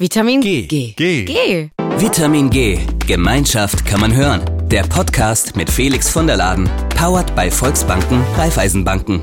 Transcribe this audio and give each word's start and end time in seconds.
Vitamin 0.00 0.40
G. 0.40 0.66
G. 0.66 0.94
G. 0.96 1.24
G. 1.26 1.70
Vitamin 1.98 2.48
G. 2.48 2.78
Gemeinschaft 3.06 3.84
kann 3.84 4.00
man 4.00 4.16
hören. 4.16 4.40
Der 4.70 4.84
Podcast 4.84 5.56
mit 5.56 5.68
Felix 5.68 6.08
von 6.08 6.26
der 6.26 6.38
Laden. 6.38 6.70
Powered 6.96 7.36
bei 7.36 7.50
Volksbanken, 7.50 8.22
Raiffeisenbanken. 8.34 9.20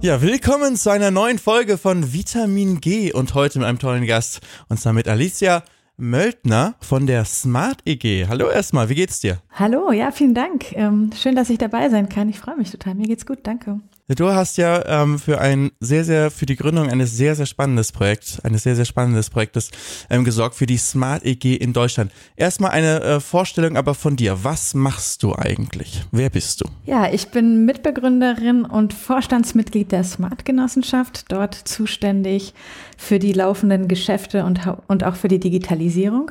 Ja, 0.00 0.22
willkommen 0.22 0.76
zu 0.76 0.88
einer 0.88 1.10
neuen 1.10 1.38
Folge 1.38 1.76
von 1.76 2.14
Vitamin 2.14 2.80
G 2.80 3.12
und 3.12 3.34
heute 3.34 3.58
mit 3.58 3.68
einem 3.68 3.78
tollen 3.78 4.06
Gast 4.06 4.40
und 4.70 4.80
zwar 4.80 4.94
mit 4.94 5.08
Alicia 5.08 5.62
Möldner 5.98 6.76
von 6.80 7.06
der 7.06 7.26
Smart 7.26 7.80
EG. 7.84 8.26
Hallo 8.26 8.48
erstmal, 8.48 8.88
wie 8.88 8.94
geht's 8.94 9.20
dir? 9.20 9.42
Hallo, 9.52 9.92
ja, 9.92 10.10
vielen 10.10 10.32
Dank. 10.32 10.72
Ähm, 10.72 11.10
schön, 11.14 11.36
dass 11.36 11.50
ich 11.50 11.58
dabei 11.58 11.90
sein 11.90 12.08
kann. 12.08 12.30
Ich 12.30 12.38
freue 12.38 12.56
mich 12.56 12.70
total. 12.70 12.94
Mir 12.94 13.08
geht's 13.08 13.26
gut, 13.26 13.40
danke. 13.42 13.78
Du 14.06 14.28
hast 14.28 14.58
ja 14.58 14.84
ähm, 15.02 15.18
für 15.18 15.40
ein 15.40 15.70
sehr, 15.80 16.04
sehr, 16.04 16.30
für 16.30 16.44
die 16.44 16.56
Gründung 16.56 16.90
eines 16.90 17.16
sehr, 17.16 17.34
sehr 17.34 17.46
spannendes 17.46 17.90
Projekt, 17.90 18.38
eines 18.44 18.62
sehr, 18.62 18.76
sehr 18.76 18.84
spannendes 18.84 19.30
Projektes 19.30 19.70
ähm, 20.10 20.24
gesorgt 20.24 20.56
für 20.56 20.66
die 20.66 20.76
Smart 20.76 21.24
EG 21.24 21.54
in 21.54 21.72
Deutschland. 21.72 22.12
Erstmal 22.36 22.72
eine 22.72 23.00
äh, 23.00 23.20
Vorstellung 23.20 23.78
aber 23.78 23.94
von 23.94 24.16
dir. 24.16 24.44
Was 24.44 24.74
machst 24.74 25.22
du 25.22 25.34
eigentlich? 25.34 26.02
Wer 26.12 26.28
bist 26.28 26.60
du? 26.60 26.66
Ja, 26.84 27.10
ich 27.10 27.30
bin 27.30 27.64
Mitbegründerin 27.64 28.66
und 28.66 28.92
Vorstandsmitglied 28.92 29.90
der 29.90 30.04
Smart 30.04 30.44
Genossenschaft, 30.44 31.32
dort 31.32 31.54
zuständig 31.54 32.52
für 32.98 33.18
die 33.18 33.32
laufenden 33.32 33.88
Geschäfte 33.88 34.44
und, 34.44 34.60
und 34.86 35.02
auch 35.02 35.16
für 35.16 35.28
die 35.28 35.40
Digitalisierung. 35.40 36.30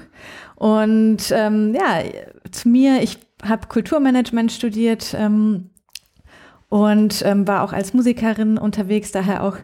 Und 0.53 1.31
ähm, 1.31 1.73
ja, 1.73 2.03
zu 2.51 2.70
mir, 2.70 3.01
ich 3.01 3.17
habe 3.43 3.65
Kulturmanagement 3.65 4.51
studiert. 4.51 5.15
Ähm, 5.17 5.71
und 6.73 7.22
ähm, 7.23 7.48
war 7.48 7.62
auch 7.62 7.72
als 7.72 7.94
Musikerin 7.94 8.58
unterwegs, 8.58 9.12
daher 9.12 9.44
auch 9.44 9.58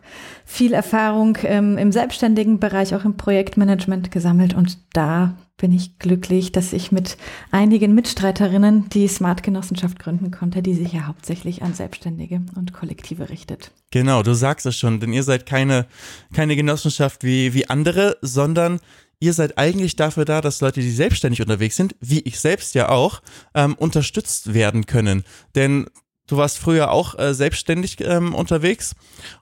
viel 0.46 0.74
Erfahrung 0.74 1.40
ähm, 1.42 1.76
im 1.80 1.92
selbstständigen 1.92 2.60
Bereich, 2.60 2.94
auch 2.94 3.04
im 3.04 3.18
Projektmanagement 3.18 4.12
gesammelt. 4.12 4.54
Und 4.54 4.78
da 4.94 5.36
bin 5.58 5.74
ich 5.74 5.98
glücklich, 5.98 6.52
dass 6.52 6.72
ich 6.72 6.92
mit 6.92 7.18
einigen 7.50 7.96
Mitstreiterinnen 7.96 8.90
die 8.90 9.08
Smart 9.08 9.42
Genossenschaft 9.42 9.98
gründen 9.98 10.30
konnte, 10.30 10.62
die 10.62 10.76
sich 10.76 10.94
ja 10.94 11.08
hauptsächlich 11.08 11.64
an 11.64 11.74
Selbstständige 11.74 12.42
und 12.56 12.74
Kollektive 12.74 13.32
richtet. 13.32 13.72
Genau, 13.90 14.22
du 14.22 14.36
sagst 14.36 14.68
es 14.68 14.78
schon, 14.78 15.00
denn 15.00 15.12
ihr 15.12 15.24
seid 15.24 15.48
keine, 15.48 15.88
keine 16.32 16.56
Genossenschaft 16.56 17.24
wie, 17.24 17.56
wie 17.56 17.72
andere, 17.72 18.18
sondern 18.22 18.80
ihr 19.20 19.34
seid 19.34 19.58
eigentlich 19.58 19.96
dafür 19.96 20.26
da, 20.26 20.42
dass 20.42 20.62
Leute, 20.62 20.82
die 20.82 20.92
selbstständig 20.92 21.42
unterwegs 21.42 21.76
sind, 21.76 21.96
wie 22.02 22.20
ich 22.20 22.40
selbst 22.40 22.76
ja 22.76 22.90
auch, 22.90 23.24
ähm, 23.56 23.74
unterstützt 23.80 24.54
werden 24.54 24.86
können. 24.86 25.24
Denn 25.56 25.88
Du 26.30 26.38
warst 26.38 26.60
früher 26.60 26.92
auch 26.92 27.18
äh, 27.18 27.34
selbstständig 27.34 27.98
ähm, 28.02 28.36
unterwegs 28.36 28.96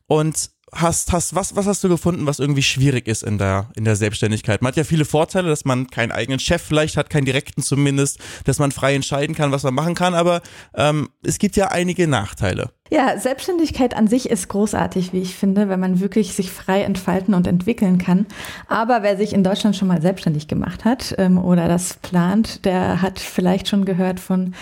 und 0.08 0.50
hast, 0.74 1.12
hast, 1.12 1.36
was, 1.36 1.56
was 1.56 1.66
hast 1.66 1.84
du 1.84 1.90
gefunden, 1.90 2.26
was 2.26 2.40
irgendwie 2.40 2.64
schwierig 2.64 3.08
ist 3.08 3.24
in 3.24 3.38
der, 3.38 3.70
in 3.76 3.84
der 3.86 3.96
Selbstständigkeit? 3.96 4.62
Man 4.62 4.70
hat 4.70 4.78
ja 4.78 4.84
viele 4.86 5.06
Vorteile, 5.06 5.50
dass 5.50 5.66
man 5.66 5.88
keinen 5.88 6.12
eigenen 6.12 6.40
Chef 6.40 6.62
vielleicht 6.62 6.98
hat, 6.98 7.10
keinen 7.10 7.26
direkten 7.26 7.62
zumindest, 7.62 8.20
dass 8.46 8.60
man 8.60 8.72
frei 8.72 8.96
entscheiden 8.96 9.36
kann, 9.36 9.52
was 9.52 9.64
man 9.64 9.74
machen 9.74 9.96
kann, 9.96 10.14
aber 10.14 10.42
ähm, 10.76 11.10
es 11.24 11.40
gibt 11.40 11.58
ja 11.58 11.68
einige 11.68 12.08
Nachteile. 12.08 12.72
Ja, 12.90 13.18
Selbstständigkeit 13.18 13.96
an 13.96 14.08
sich 14.08 14.30
ist 14.30 14.48
großartig, 14.48 15.12
wie 15.12 15.22
ich 15.22 15.36
finde, 15.36 15.68
wenn 15.68 15.80
man 15.80 16.00
wirklich 16.00 16.34
sich 16.34 16.52
frei 16.52 16.84
entfalten 16.84 17.34
und 17.34 17.46
entwickeln 17.46 17.98
kann. 17.98 18.26
Aber 18.68 19.04
wer 19.04 19.18
sich 19.18 19.34
in 19.34 19.44
Deutschland 19.44 19.76
schon 19.76 19.90
mal 19.90 20.02
selbstständig 20.02 20.48
gemacht 20.48 20.86
hat 20.86 21.14
ähm, 21.18 21.38
oder 21.38 21.68
das 21.68 21.96
plant, 21.96 22.64
der 22.66 23.02
hat 23.02 23.20
vielleicht 23.20 23.68
schon 23.68 23.84
gehört 23.84 24.20
von 24.20 24.54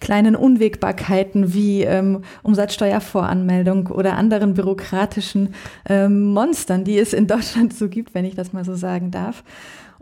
kleinen 0.00 0.34
Unwägbarkeiten 0.34 1.52
wie 1.52 1.82
ähm, 1.82 2.22
Umsatzsteuervoranmeldung 2.42 3.88
oder 3.88 4.16
anderen 4.16 4.54
bürokratischen 4.54 5.54
ähm, 5.88 6.32
Monstern, 6.32 6.84
die 6.84 6.98
es 6.98 7.12
in 7.12 7.26
Deutschland 7.26 7.74
so 7.74 7.88
gibt, 7.88 8.14
wenn 8.14 8.24
ich 8.24 8.34
das 8.34 8.52
mal 8.52 8.64
so 8.64 8.74
sagen 8.74 9.10
darf. 9.10 9.44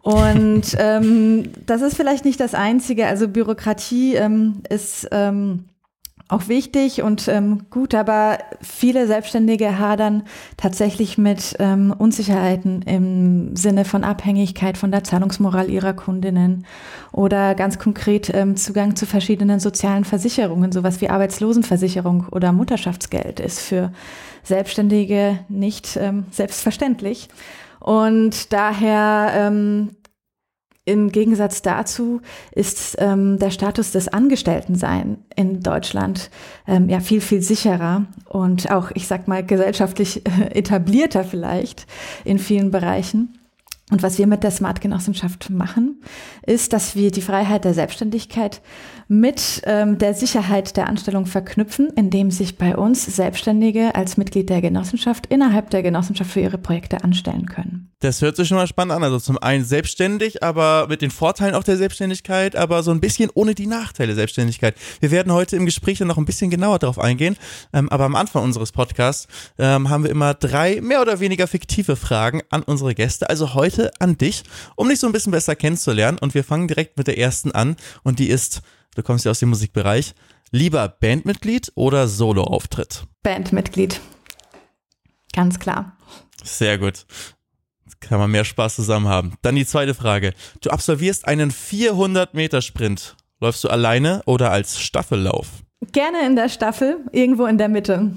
Und 0.03 0.77
ähm, 0.79 1.51
das 1.67 1.83
ist 1.83 1.97
vielleicht 1.97 2.25
nicht 2.25 2.39
das 2.39 2.55
Einzige. 2.55 3.07
Also 3.07 3.29
Bürokratie 3.29 4.15
ähm, 4.15 4.63
ist 4.69 5.09
ähm, 5.11 5.65
auch 6.33 6.49
wichtig 6.49 7.03
und 7.03 7.29
ähm, 7.29 7.67
gut, 7.71 7.95
aber 7.95 8.39
viele 8.61 9.07
Selbstständige 9.07 9.79
hadern 9.79 10.25
tatsächlich 10.57 11.19
mit 11.19 11.57
ähm, 11.59 11.95
Unsicherheiten 11.97 12.83
im 12.83 13.55
Sinne 13.55 13.85
von 13.85 14.03
Abhängigkeit 14.03 14.79
von 14.79 14.91
der 14.91 15.05
Zahlungsmoral 15.05 15.71
ihrer 15.71 15.93
Kundinnen 15.93 16.67
oder 17.13 17.55
ganz 17.55 17.79
konkret 17.79 18.33
ähm, 18.35 18.57
Zugang 18.57 18.97
zu 18.97 19.07
verschiedenen 19.07 19.61
sozialen 19.61 20.05
Versicherungen, 20.05 20.73
sowas 20.73 21.01
wie 21.01 21.11
Arbeitslosenversicherung 21.11 22.27
oder 22.31 22.53
Mutterschaftsgeld 22.53 23.39
ist 23.39 23.61
für 23.61 23.93
Selbstständige 24.43 25.39
nicht 25.49 25.97
ähm, 25.97 26.25
selbstverständlich. 26.31 27.29
Und 27.79 28.53
daher 28.53 29.33
ähm, 29.35 29.91
im 30.85 31.13
Gegensatz 31.13 31.63
dazu 31.63 32.21
ist 32.51 32.97
ähm, 32.99 33.39
der 33.39 33.51
Status 33.51 33.93
des 33.93 34.09
Angestelltensein 34.09 35.19
in 35.37 35.61
Deutschland 35.61 36.31
ähm, 36.67 36.89
ja 36.89 36.99
viel, 36.99 37.21
viel 37.21 37.41
sicherer 37.41 38.07
und 38.29 38.71
auch, 38.71 38.91
ich 38.95 39.07
sag 39.07 39.29
mal, 39.29 39.45
gesellschaftlich 39.45 40.23
etablierter 40.51 41.23
vielleicht 41.23 41.87
in 42.25 42.39
vielen 42.39 42.73
Bereichen. 42.73 43.39
Und 43.93 44.03
was 44.03 44.19
wir 44.19 44.27
mit 44.27 44.43
der 44.43 44.51
Smart 44.51 44.81
Genossenschaft 44.81 45.51
machen, 45.51 46.01
ist, 46.47 46.73
dass 46.73 46.97
wir 46.97 47.11
die 47.11 47.21
Freiheit 47.21 47.65
der 47.65 47.75
Selbstständigkeit 47.75 48.63
mit 49.09 49.63
ähm, 49.65 49.99
der 49.99 50.15
Sicherheit 50.15 50.77
der 50.77 50.89
Anstellung 50.89 51.27
verknüpfen, 51.27 51.91
indem 51.97 52.31
sich 52.31 52.59
bei 52.59 52.77
uns 52.77 53.05
Selbstständige 53.05 53.95
als 53.95 54.17
Mitglied 54.17 54.51
der 54.51 54.61
Genossenschaft 54.61 55.27
innerhalb 55.27 55.71
der 55.71 55.83
Genossenschaft 55.83 56.31
für 56.31 56.41
ihre 56.41 56.59
Projekte 56.59 57.05
anstellen 57.05 57.47
können. 57.47 57.93
Das 58.03 58.21
hört 58.21 58.35
sich 58.35 58.49
schon 58.49 58.57
mal 58.57 58.67
spannend 58.67 58.93
an. 58.93 59.05
Also 59.05 59.21
zum 59.21 59.39
einen 59.39 59.65
selbstständig, 59.65 60.43
aber 60.43 60.87
mit 60.89 61.03
den 61.03 61.13
Vorteilen 61.13 61.55
auch 61.55 61.63
der 61.63 61.77
Selbstständigkeit, 61.77 62.57
aber 62.57 62.83
so 62.83 62.91
ein 62.91 63.01
bisschen 63.01 63.31
ohne 63.35 63.55
die 63.55 63.69
Nachteile 63.69 64.09
der 64.09 64.17
Selbstständigkeit. 64.17 64.75
Wir 64.99 65.13
werden 65.13 65.33
heute 65.33 65.55
im 65.55 65.67
Gespräch 65.67 65.99
dann 65.99 66.09
noch 66.09 66.19
ein 66.19 66.25
bisschen 66.25 66.51
genauer 66.51 66.81
darauf 66.81 66.99
eingehen. 66.99 67.37
Ähm, 67.73 67.89
aber 67.91 68.05
am 68.05 68.17
Anfang 68.17 68.43
unseres 68.43 68.73
Podcasts 68.73 69.29
ähm, 69.57 69.89
haben 69.89 70.03
wir 70.03 70.11
immer 70.11 70.35
drei 70.35 70.81
mehr 70.81 71.01
oder 71.01 71.21
weniger 71.21 71.47
fiktive 71.47 71.95
Fragen 71.95 72.43
an 72.51 72.65
unsere 72.65 72.95
Gäste. 72.97 73.31
Also 73.31 73.55
heute 73.55 73.93
an 74.01 74.19
dich, 74.19 74.43
um 74.75 74.89
dich 74.89 74.99
so 74.99 75.07
ein 75.07 75.13
bisschen 75.13 75.31
besser 75.31 75.55
kennenzulernen. 75.55 76.19
Und 76.21 76.35
wir 76.35 76.43
fangen 76.43 76.67
direkt 76.67 76.99
mit 76.99 77.07
der 77.07 77.19
ersten 77.19 77.53
an. 77.53 77.77
Und 78.03 78.19
die 78.19 78.31
ist, 78.31 78.63
du 78.95 79.03
kommst 79.03 79.25
ja 79.25 79.31
aus 79.31 79.41
dem 79.41 79.51
Musikbereich, 79.51 80.15
lieber 80.51 80.89
Bandmitglied 80.89 81.73
oder 81.75 82.09
Soloauftritt? 82.09 83.05
Bandmitglied. 83.23 84.01
Ganz 85.33 85.59
klar. 85.59 85.97
Sehr 86.43 86.79
gut 86.79 87.07
kann 88.03 88.19
man 88.19 88.31
mehr 88.31 88.45
Spaß 88.45 88.77
zusammen 88.77 89.09
haben. 89.09 89.35
Dann 89.41 89.55
die 89.55 89.65
zweite 89.65 89.95
Frage. 89.95 90.35
Du 90.61 90.71
absolvierst 90.71 91.27
einen 91.27 91.51
400 91.51 92.35
Meter 92.35 92.61
Sprint. 92.61 93.17
Läufst 93.41 93.65
du 93.65 93.69
alleine 93.69 94.23
oder 94.27 94.51
als 94.51 94.81
Staffellauf? 94.81 95.49
Gerne 95.93 96.27
in 96.27 96.37
der 96.37 96.49
Staffel, 96.49 96.99
irgendwo 97.13 97.47
in 97.47 97.59
der 97.59 97.69
Mitte. 97.69 98.13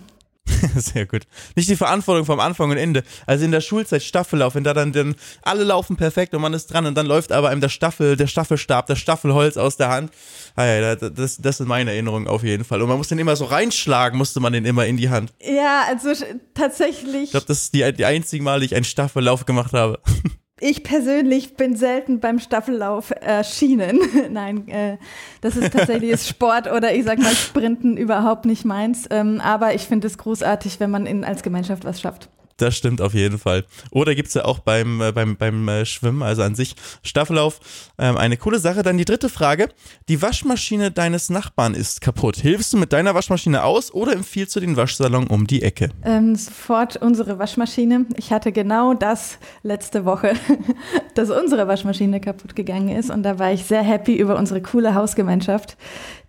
Sehr 0.75 1.05
gut. 1.05 1.23
Nicht 1.55 1.69
die 1.69 1.75
Verantwortung 1.75 2.25
vom 2.25 2.39
Anfang 2.39 2.69
und 2.69 2.77
Ende. 2.77 3.03
Also 3.25 3.45
in 3.45 3.51
der 3.51 3.61
Schulzeit 3.61 4.03
Staffellauf, 4.03 4.55
wenn 4.55 4.63
da 4.63 4.73
dann, 4.73 4.91
dann 4.91 5.15
alle 5.41 5.63
laufen 5.63 5.95
perfekt 5.95 6.33
und 6.35 6.41
man 6.41 6.53
ist 6.53 6.67
dran 6.67 6.85
und 6.85 6.95
dann 6.95 7.05
läuft 7.05 7.31
aber 7.31 7.49
einem 7.49 7.61
der 7.61 7.69
Staffel, 7.69 8.15
der 8.15 8.27
Staffelstab, 8.27 8.85
das 8.87 8.99
Staffelholz 8.99 9.57
aus 9.57 9.77
der 9.77 9.89
Hand. 9.89 10.11
Ah 10.55 10.65
ja, 10.65 10.95
das, 10.95 11.37
das 11.37 11.57
sind 11.57 11.67
meine 11.67 11.91
Erinnerungen 11.91 12.27
auf 12.27 12.43
jeden 12.43 12.63
Fall. 12.63 12.81
Und 12.81 12.89
man 12.89 12.97
muss 12.97 13.07
den 13.07 13.19
immer 13.19 13.35
so 13.35 13.45
reinschlagen, 13.45 14.17
musste 14.17 14.39
man 14.39 14.53
den 14.53 14.65
immer 14.65 14.85
in 14.85 14.97
die 14.97 15.09
Hand. 15.09 15.33
Ja, 15.41 15.83
also 15.87 16.09
tatsächlich. 16.53 17.23
Ich 17.23 17.31
glaube, 17.31 17.47
das 17.47 17.63
ist 17.63 17.73
die, 17.73 17.91
die 17.93 18.05
einzige 18.05 18.43
Mal, 18.43 18.59
die 18.59 18.67
ich 18.67 18.75
einen 18.75 18.85
Staffellauf 18.85 19.45
gemacht 19.45 19.73
habe. 19.73 19.99
Ich 20.61 20.83
persönlich 20.83 21.57
bin 21.57 21.75
selten 21.75 22.21
beim 22.21 22.39
Staffellauf 22.39 23.11
erschienen. 23.11 23.99
Nein, 24.31 24.69
äh, 24.69 24.97
das 25.41 25.57
ist 25.57 25.73
tatsächlich 25.73 26.21
Sport 26.25 26.71
oder 26.71 26.95
ich 26.95 27.03
sag 27.03 27.19
mal 27.19 27.35
Sprinten 27.35 27.97
überhaupt 27.97 28.45
nicht 28.45 28.63
meins. 28.63 29.05
Ähm, 29.09 29.41
aber 29.41 29.73
ich 29.73 29.81
finde 29.81 30.07
es 30.07 30.17
großartig, 30.17 30.79
wenn 30.79 30.91
man 30.91 31.07
in, 31.07 31.25
als 31.25 31.43
Gemeinschaft 31.43 31.83
was 31.83 31.99
schafft. 31.99 32.29
Das 32.57 32.77
stimmt 32.77 33.01
auf 33.01 33.13
jeden 33.13 33.37
Fall. 33.37 33.65
Oder 33.91 34.15
gibt's 34.15 34.33
ja 34.33 34.45
auch 34.45 34.59
beim, 34.59 35.01
äh, 35.01 35.11
beim, 35.11 35.35
beim 35.35 35.67
äh, 35.67 35.85
Schwimmen, 35.85 36.23
also 36.23 36.41
an 36.41 36.55
sich 36.55 36.75
Staffellauf, 37.03 37.59
ähm, 37.97 38.15
eine 38.15 38.37
coole 38.37 38.59
Sache. 38.59 38.81
Dann 38.81 38.97
die 38.97 39.03
dritte 39.03 39.27
Frage. 39.27 39.69
Die 40.07 40.21
Waschmaschine 40.21 40.91
deines 40.91 41.29
Nachbarn 41.29 41.73
ist 41.73 41.99
kaputt. 41.99 42.37
Hilfst 42.37 42.71
du 42.71 42.77
mit 42.77 42.93
deiner 42.93 43.13
Waschmaschine 43.13 43.63
aus 43.63 43.93
oder 43.93 44.13
empfiehlst 44.13 44.55
du 44.55 44.61
den 44.61 44.77
Waschsalon 44.77 45.27
um 45.27 45.47
die 45.47 45.63
Ecke? 45.63 45.89
Ähm, 46.03 46.35
sofort 46.35 46.95
unsere 46.97 47.39
Waschmaschine. 47.39 48.05
Ich 48.15 48.31
hatte 48.31 48.53
genau 48.53 48.93
das 48.93 49.37
letzte 49.63 50.05
Woche, 50.05 50.33
dass 51.15 51.29
unsere 51.29 51.67
Waschmaschine 51.67 52.21
kaputt 52.21 52.55
gegangen 52.55 52.89
ist. 52.89 53.09
Und 53.09 53.23
da 53.23 53.37
war 53.37 53.51
ich 53.51 53.65
sehr 53.65 53.83
happy 53.83 54.15
über 54.15 54.37
unsere 54.37 54.61
coole 54.61 54.95
Hausgemeinschaft, 54.95 55.75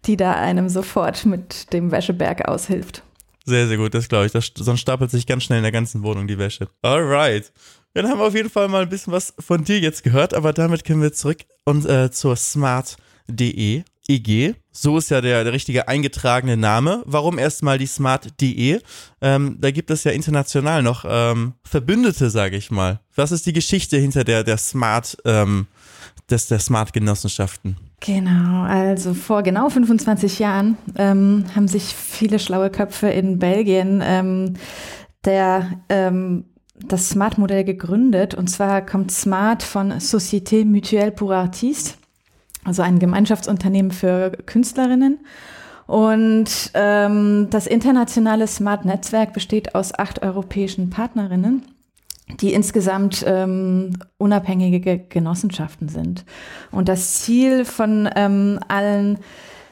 die 0.07 0.17
da 0.17 0.33
einem 0.33 0.69
sofort 0.69 1.25
mit 1.25 1.73
dem 1.73 1.93
Wäscheberg 1.93 2.49
aushilft. 2.49 3.05
Sehr, 3.47 3.69
sehr 3.69 3.77
gut, 3.77 3.95
das 3.95 4.09
glaube 4.09 4.27
ich. 4.27 4.33
Das, 4.33 4.51
sonst 4.55 4.81
stapelt 4.81 5.11
sich 5.11 5.27
ganz 5.27 5.45
schnell 5.45 5.59
in 5.59 5.63
der 5.63 5.73
ganzen 5.73 6.03
Wohnung 6.03 6.27
die 6.27 6.39
Wäsche. 6.39 6.69
Alright. 6.83 7.53
Dann 7.95 8.09
haben 8.09 8.19
wir 8.19 8.27
auf 8.27 8.35
jeden 8.35 8.51
Fall 8.51 8.69
mal 8.69 8.83
ein 8.83 8.89
bisschen 8.89 9.13
was 9.13 9.33
von 9.39 9.65
dir 9.65 9.79
jetzt 9.79 10.03
gehört, 10.03 10.35
aber 10.35 10.53
damit 10.53 10.85
können 10.85 11.01
wir 11.01 11.13
zurück 11.13 11.39
und 11.65 11.87
äh, 11.87 12.11
zur 12.11 12.37
smart.de. 12.37 13.85
EG, 14.09 14.55
so 14.71 14.99
ist 14.99 15.11
ja 15.11 15.21
der, 15.21 15.45
der 15.45 15.53
richtige 15.53 15.89
eingetragene 15.89 16.57
Name. 16.57 17.03
Warum 17.07 17.39
erstmal 17.39 17.79
die 17.79 17.87
Smart.de? 17.87 18.81
Ähm, 19.21 19.57
da 19.61 19.71
gibt 19.71 19.91
es 19.91 20.05
ja 20.05 20.13
international 20.13 20.83
noch 20.83 21.05
ähm, 21.09 21.55
Verbündete, 21.65 22.31
sage 22.31 22.57
ich 22.57 22.71
mal. 22.71 23.01
Was 23.15 23.33
ist 23.33 23.47
die 23.47 23.53
Geschichte 23.53 23.97
hinter 23.97 24.25
der, 24.25 24.45
der 24.45 24.59
Smart, 24.59 25.17
ähm, 25.25 25.67
des, 26.31 26.49
der 26.49 26.59
Smart-Genossenschaften? 26.59 27.77
Genau, 28.01 28.63
also 28.63 29.15
vor 29.15 29.43
genau 29.43 29.69
25 29.69 30.39
Jahren 30.39 30.77
ähm, 30.97 31.45
haben 31.55 31.69
sich 31.69 31.95
viele 31.95 32.39
schlaue 32.39 32.71
Köpfe 32.71 33.09
in 33.09 33.39
Belgien 33.39 34.03
ähm, 34.05 34.55
der 35.25 35.81
ähm, 35.89 36.45
das 36.79 37.09
Smart-Modell 37.11 37.65
gegründet. 37.65 38.35
Und 38.35 38.49
zwar 38.49 38.85
kommt 38.85 39.11
Smart 39.11 39.63
von 39.63 39.93
Société 39.95 40.65
Mutuelle 40.65 41.11
pour 41.13 41.33
Artistes, 41.33 41.97
also 42.65 42.83
ein 42.83 42.99
Gemeinschaftsunternehmen 42.99 43.91
für 43.91 44.31
Künstlerinnen. 44.47 45.21
Und 45.87 46.73
ähm, 46.75 47.49
das 47.51 47.67
internationale 47.67 48.47
Smart-Netzwerk 48.47 49.33
besteht 49.33 49.75
aus 49.75 49.97
acht 49.97 50.23
europäischen 50.23 50.91
Partnerinnen, 50.91 51.63
die 52.41 52.53
insgesamt 52.53 53.25
ähm, 53.27 53.99
unabhängige 54.19 54.99
Genossenschaften 54.99 55.89
sind. 55.89 56.25
Und 56.73 56.89
das 56.89 57.23
Ziel 57.23 57.65
von 57.65 58.09
ähm, 58.17 58.59
allen 58.69 59.19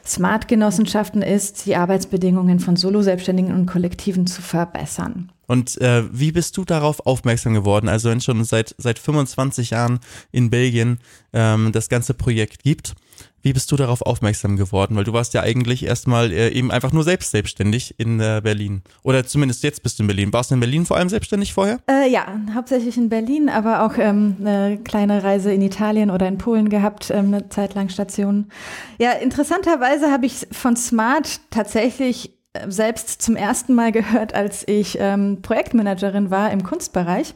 Smart-Genossenschaften 0.05 1.21
ist, 1.21 1.65
die 1.65 1.75
Arbeitsbedingungen 1.75 2.59
von 2.59 2.75
Solo-Selbstständigen 2.75 3.53
und 3.53 3.65
Kollektiven 3.65 4.27
zu 4.27 4.41
verbessern. 4.41 5.31
Und 5.47 5.79
äh, 5.81 6.03
wie 6.11 6.31
bist 6.31 6.57
du 6.57 6.65
darauf 6.65 7.05
aufmerksam 7.05 7.53
geworden? 7.53 7.87
Also 7.87 8.09
wenn 8.09 8.21
schon 8.21 8.43
seit, 8.43 8.75
seit 8.77 8.99
25 8.99 9.71
Jahren 9.71 9.99
in 10.31 10.49
Belgien 10.49 10.99
ähm, 11.33 11.71
das 11.71 11.89
ganze 11.89 12.13
Projekt 12.13 12.63
gibt, 12.63 12.95
wie 13.45 13.53
bist 13.53 13.71
du 13.71 13.75
darauf 13.75 14.01
aufmerksam 14.01 14.57
geworden? 14.57 14.95
Weil 14.95 15.03
du 15.03 15.13
warst 15.13 15.35
ja 15.35 15.43
eigentlich 15.43 15.85
erstmal 15.85 16.31
äh, 16.31 16.49
eben 16.49 16.71
einfach 16.71 16.91
nur 16.91 17.03
selbst 17.03 17.29
selbstständig 17.29 17.93
in 17.99 18.19
äh, 18.19 18.41
Berlin. 18.43 18.81
Oder 19.03 19.23
zumindest 19.27 19.61
jetzt 19.61 19.83
bist 19.83 19.99
du 19.99 20.03
in 20.03 20.07
Berlin. 20.07 20.33
Warst 20.33 20.49
du 20.49 20.55
in 20.55 20.59
Berlin 20.59 20.87
vor 20.87 20.97
allem 20.97 21.09
selbstständig 21.09 21.53
vorher? 21.53 21.79
Äh, 21.87 22.09
ja, 22.09 22.25
hauptsächlich 22.55 22.97
in 22.97 23.07
Berlin, 23.09 23.47
aber 23.49 23.85
auch 23.85 23.99
ähm, 23.99 24.37
eine 24.39 24.79
kleine 24.83 25.23
Reise 25.23 25.53
in 25.53 25.61
Italien 25.61 26.09
oder 26.09 26.27
in 26.27 26.39
Polen 26.39 26.69
gehabt, 26.69 27.11
ähm, 27.11 27.27
eine 27.27 27.47
Zeit 27.49 27.75
lang 27.75 27.89
Stationen. 27.89 28.49
Ja, 28.97 29.11
interessanterweise 29.11 30.11
habe 30.11 30.25
ich 30.25 30.47
von 30.51 30.75
Smart 30.75 31.39
tatsächlich 31.51 32.31
äh, 32.53 32.71
selbst 32.71 33.21
zum 33.21 33.35
ersten 33.35 33.75
Mal 33.75 33.91
gehört, 33.91 34.33
als 34.33 34.67
ich 34.67 34.97
ähm, 34.99 35.43
Projektmanagerin 35.43 36.31
war 36.31 36.51
im 36.51 36.63
Kunstbereich. 36.63 37.35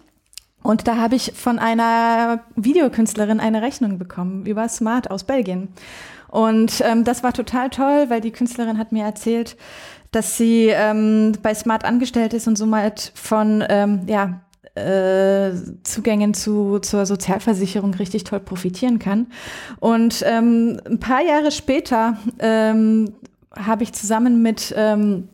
Und 0.63 0.87
da 0.87 0.97
habe 0.97 1.15
ich 1.15 1.33
von 1.35 1.57
einer 1.57 2.41
Videokünstlerin 2.55 3.39
eine 3.39 3.61
Rechnung 3.61 3.97
bekommen 3.97 4.45
über 4.45 4.67
Smart 4.67 5.09
aus 5.09 5.23
Belgien. 5.23 5.69
Und 6.27 6.81
ähm, 6.85 7.03
das 7.03 7.23
war 7.23 7.33
total 7.33 7.69
toll, 7.69 8.05
weil 8.09 8.21
die 8.21 8.31
Künstlerin 8.31 8.77
hat 8.77 8.91
mir 8.91 9.03
erzählt, 9.03 9.57
dass 10.11 10.37
sie 10.37 10.67
ähm, 10.67 11.33
bei 11.41 11.53
Smart 11.53 11.85
angestellt 11.85 12.33
ist 12.33 12.47
und 12.47 12.57
somit 12.57 13.11
von 13.15 13.63
ähm, 13.67 14.01
ja, 14.07 14.41
äh, 14.75 15.51
Zugängen 15.83 16.33
zu, 16.33 16.79
zur 16.79 17.05
Sozialversicherung 17.05 17.93
richtig 17.95 18.23
toll 18.23 18.39
profitieren 18.39 18.99
kann. 18.99 19.27
Und 19.79 20.23
ähm, 20.25 20.79
ein 20.85 20.99
paar 20.99 21.23
Jahre 21.23 21.51
später 21.51 22.17
ähm, 22.39 23.13
habe 23.55 23.83
ich 23.83 23.93
zusammen 23.93 24.41
mit 24.41 24.73
ähm, 24.77 25.29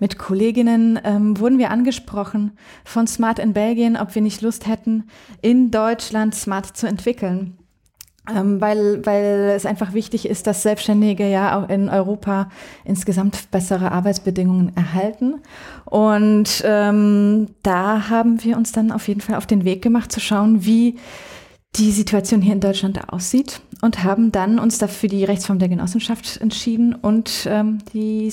mit 0.00 0.18
Kolleginnen 0.18 0.98
ähm, 1.04 1.38
wurden 1.38 1.58
wir 1.58 1.70
angesprochen 1.70 2.52
von 2.84 3.06
Smart 3.06 3.38
in 3.38 3.52
Belgien, 3.52 3.96
ob 3.96 4.14
wir 4.14 4.22
nicht 4.22 4.42
Lust 4.42 4.66
hätten, 4.66 5.04
in 5.42 5.70
Deutschland 5.70 6.34
Smart 6.34 6.76
zu 6.76 6.86
entwickeln. 6.86 7.58
Ähm, 8.26 8.58
weil, 8.58 9.04
weil 9.04 9.52
es 9.54 9.66
einfach 9.66 9.92
wichtig 9.92 10.26
ist, 10.26 10.46
dass 10.46 10.62
Selbstständige 10.62 11.28
ja 11.28 11.58
auch 11.58 11.68
in 11.68 11.90
Europa 11.90 12.48
insgesamt 12.84 13.50
bessere 13.50 13.92
Arbeitsbedingungen 13.92 14.74
erhalten. 14.74 15.42
Und 15.84 16.62
ähm, 16.64 17.48
da 17.62 18.08
haben 18.08 18.42
wir 18.42 18.56
uns 18.56 18.72
dann 18.72 18.92
auf 18.92 19.08
jeden 19.08 19.20
Fall 19.20 19.36
auf 19.36 19.46
den 19.46 19.66
Weg 19.66 19.82
gemacht, 19.82 20.10
zu 20.10 20.20
schauen, 20.20 20.64
wie 20.64 20.96
die 21.76 21.90
Situation 21.90 22.40
hier 22.40 22.54
in 22.54 22.60
Deutschland 22.60 23.12
aussieht 23.12 23.60
und 23.82 24.04
haben 24.04 24.32
dann 24.32 24.58
uns 24.58 24.78
dafür 24.78 25.10
die 25.10 25.24
Rechtsform 25.24 25.58
der 25.58 25.68
Genossenschaft 25.68 26.40
entschieden 26.40 26.94
und 26.94 27.46
ähm, 27.50 27.78
die 27.92 28.30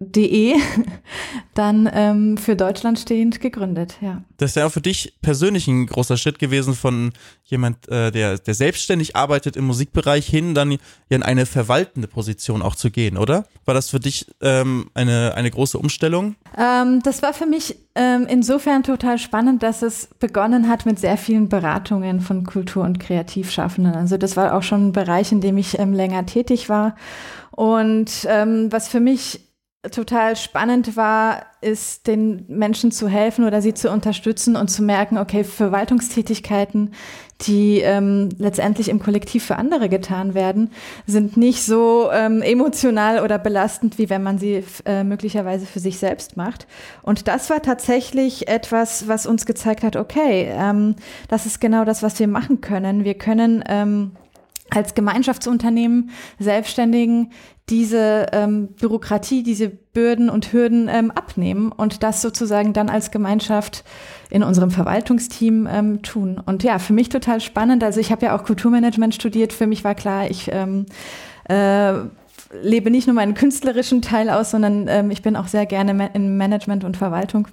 Smart.de 0.00 0.56
dann 1.54 1.88
ähm, 1.92 2.36
für 2.36 2.56
Deutschland 2.56 2.98
stehend 2.98 3.40
gegründet. 3.40 3.96
Ja. 4.00 4.22
Das 4.38 4.50
ist 4.50 4.56
ja 4.56 4.66
auch 4.66 4.72
für 4.72 4.80
dich 4.80 5.14
persönlich 5.20 5.68
ein 5.68 5.86
großer 5.86 6.16
Schritt 6.16 6.38
gewesen 6.38 6.74
von 6.74 7.12
jemand, 7.44 7.88
äh, 7.88 8.10
der, 8.10 8.38
der 8.38 8.54
selbstständig 8.54 9.16
arbeitet 9.16 9.56
im 9.56 9.66
Musikbereich 9.66 10.26
hin, 10.26 10.54
dann 10.54 10.78
in 11.08 11.22
eine 11.22 11.46
verwaltende 11.46 12.08
Position 12.08 12.62
auch 12.62 12.76
zu 12.76 12.90
gehen, 12.90 13.18
oder? 13.18 13.44
War 13.64 13.74
das 13.74 13.90
für 13.90 14.00
dich 14.00 14.26
ähm, 14.40 14.90
eine, 14.94 15.34
eine 15.34 15.50
große 15.50 15.78
Umstellung? 15.78 16.36
Ähm, 16.56 17.00
das 17.02 17.22
war 17.22 17.34
für 17.34 17.46
mich 17.46 17.76
ähm, 17.94 18.26
insofern 18.28 18.82
total 18.82 19.18
spannend, 19.18 19.62
dass 19.62 19.82
es 19.82 20.08
begonnen 20.18 20.68
hat 20.68 20.86
mit 20.86 20.98
sehr 20.98 21.16
vielen 21.16 21.48
Beratungen 21.48 22.20
von 22.20 22.44
Kultur- 22.44 22.84
und 22.84 23.00
Kreativschaffenden. 23.00 23.94
Also 23.94 24.16
das 24.16 24.36
war 24.36 24.54
auch 24.54 24.62
schon 24.62 24.88
ein 24.88 24.92
Bereich, 24.92 25.32
in 25.32 25.40
dem 25.40 25.58
ich 25.58 25.78
ähm, 25.78 25.92
länger 25.92 26.24
tätig 26.24 26.68
war. 26.68 26.96
Und 27.50 28.26
ähm, 28.28 28.70
was 28.70 28.88
für 28.88 29.00
mich 29.00 29.49
total 29.88 30.36
spannend 30.36 30.94
war, 30.96 31.46
ist 31.62 32.06
den 32.06 32.44
Menschen 32.48 32.92
zu 32.92 33.08
helfen 33.08 33.46
oder 33.46 33.62
sie 33.62 33.72
zu 33.72 33.90
unterstützen 33.90 34.54
und 34.54 34.68
zu 34.68 34.82
merken, 34.82 35.16
okay, 35.16 35.42
Verwaltungstätigkeiten, 35.42 36.92
die 37.42 37.80
ähm, 37.80 38.28
letztendlich 38.36 38.90
im 38.90 38.98
Kollektiv 38.98 39.44
für 39.44 39.56
andere 39.56 39.88
getan 39.88 40.34
werden, 40.34 40.70
sind 41.06 41.38
nicht 41.38 41.64
so 41.64 42.10
ähm, 42.12 42.42
emotional 42.42 43.22
oder 43.22 43.38
belastend, 43.38 43.96
wie 43.96 44.10
wenn 44.10 44.22
man 44.22 44.38
sie 44.38 44.62
äh, 44.84 45.02
möglicherweise 45.02 45.64
für 45.64 45.80
sich 45.80 45.98
selbst 45.98 46.36
macht. 46.36 46.66
Und 47.00 47.26
das 47.26 47.48
war 47.48 47.62
tatsächlich 47.62 48.48
etwas, 48.48 49.08
was 49.08 49.24
uns 49.24 49.46
gezeigt 49.46 49.82
hat, 49.82 49.96
okay, 49.96 50.52
ähm, 50.52 50.96
das 51.28 51.46
ist 51.46 51.58
genau 51.58 51.86
das, 51.86 52.02
was 52.02 52.18
wir 52.18 52.28
machen 52.28 52.60
können. 52.60 53.04
Wir 53.04 53.14
können 53.14 53.64
ähm, 53.66 54.12
als 54.70 54.94
Gemeinschaftsunternehmen 54.94 56.10
Selbstständigen 56.38 57.32
diese 57.70 58.26
ähm, 58.32 58.68
Bürokratie, 58.68 59.42
diese 59.42 59.70
Bürden 59.70 60.28
und 60.28 60.52
Hürden 60.52 60.88
ähm, 60.88 61.10
abnehmen 61.10 61.72
und 61.72 62.02
das 62.02 62.20
sozusagen 62.20 62.72
dann 62.72 62.88
als 62.88 63.10
Gemeinschaft 63.10 63.84
in 64.28 64.42
unserem 64.42 64.70
Verwaltungsteam 64.70 65.68
ähm, 65.70 66.02
tun. 66.02 66.40
Und 66.44 66.62
ja, 66.62 66.78
für 66.78 66.92
mich 66.92 67.08
total 67.08 67.40
spannend. 67.40 67.82
Also 67.82 68.00
ich 68.00 68.12
habe 68.12 68.26
ja 68.26 68.36
auch 68.36 68.44
Kulturmanagement 68.44 69.14
studiert. 69.14 69.52
Für 69.52 69.66
mich 69.66 69.84
war 69.84 69.94
klar, 69.94 70.30
ich 70.30 70.50
ähm, 70.52 70.86
äh, 71.48 71.92
lebe 72.62 72.90
nicht 72.90 73.06
nur 73.06 73.14
meinen 73.14 73.34
künstlerischen 73.34 74.02
Teil 74.02 74.30
aus, 74.30 74.50
sondern 74.50 74.86
ähm, 74.88 75.10
ich 75.10 75.22
bin 75.22 75.36
auch 75.36 75.46
sehr 75.46 75.66
gerne 75.66 76.10
in 76.12 76.36
Management 76.36 76.84
und 76.84 76.96
Verwaltung. 76.96 77.48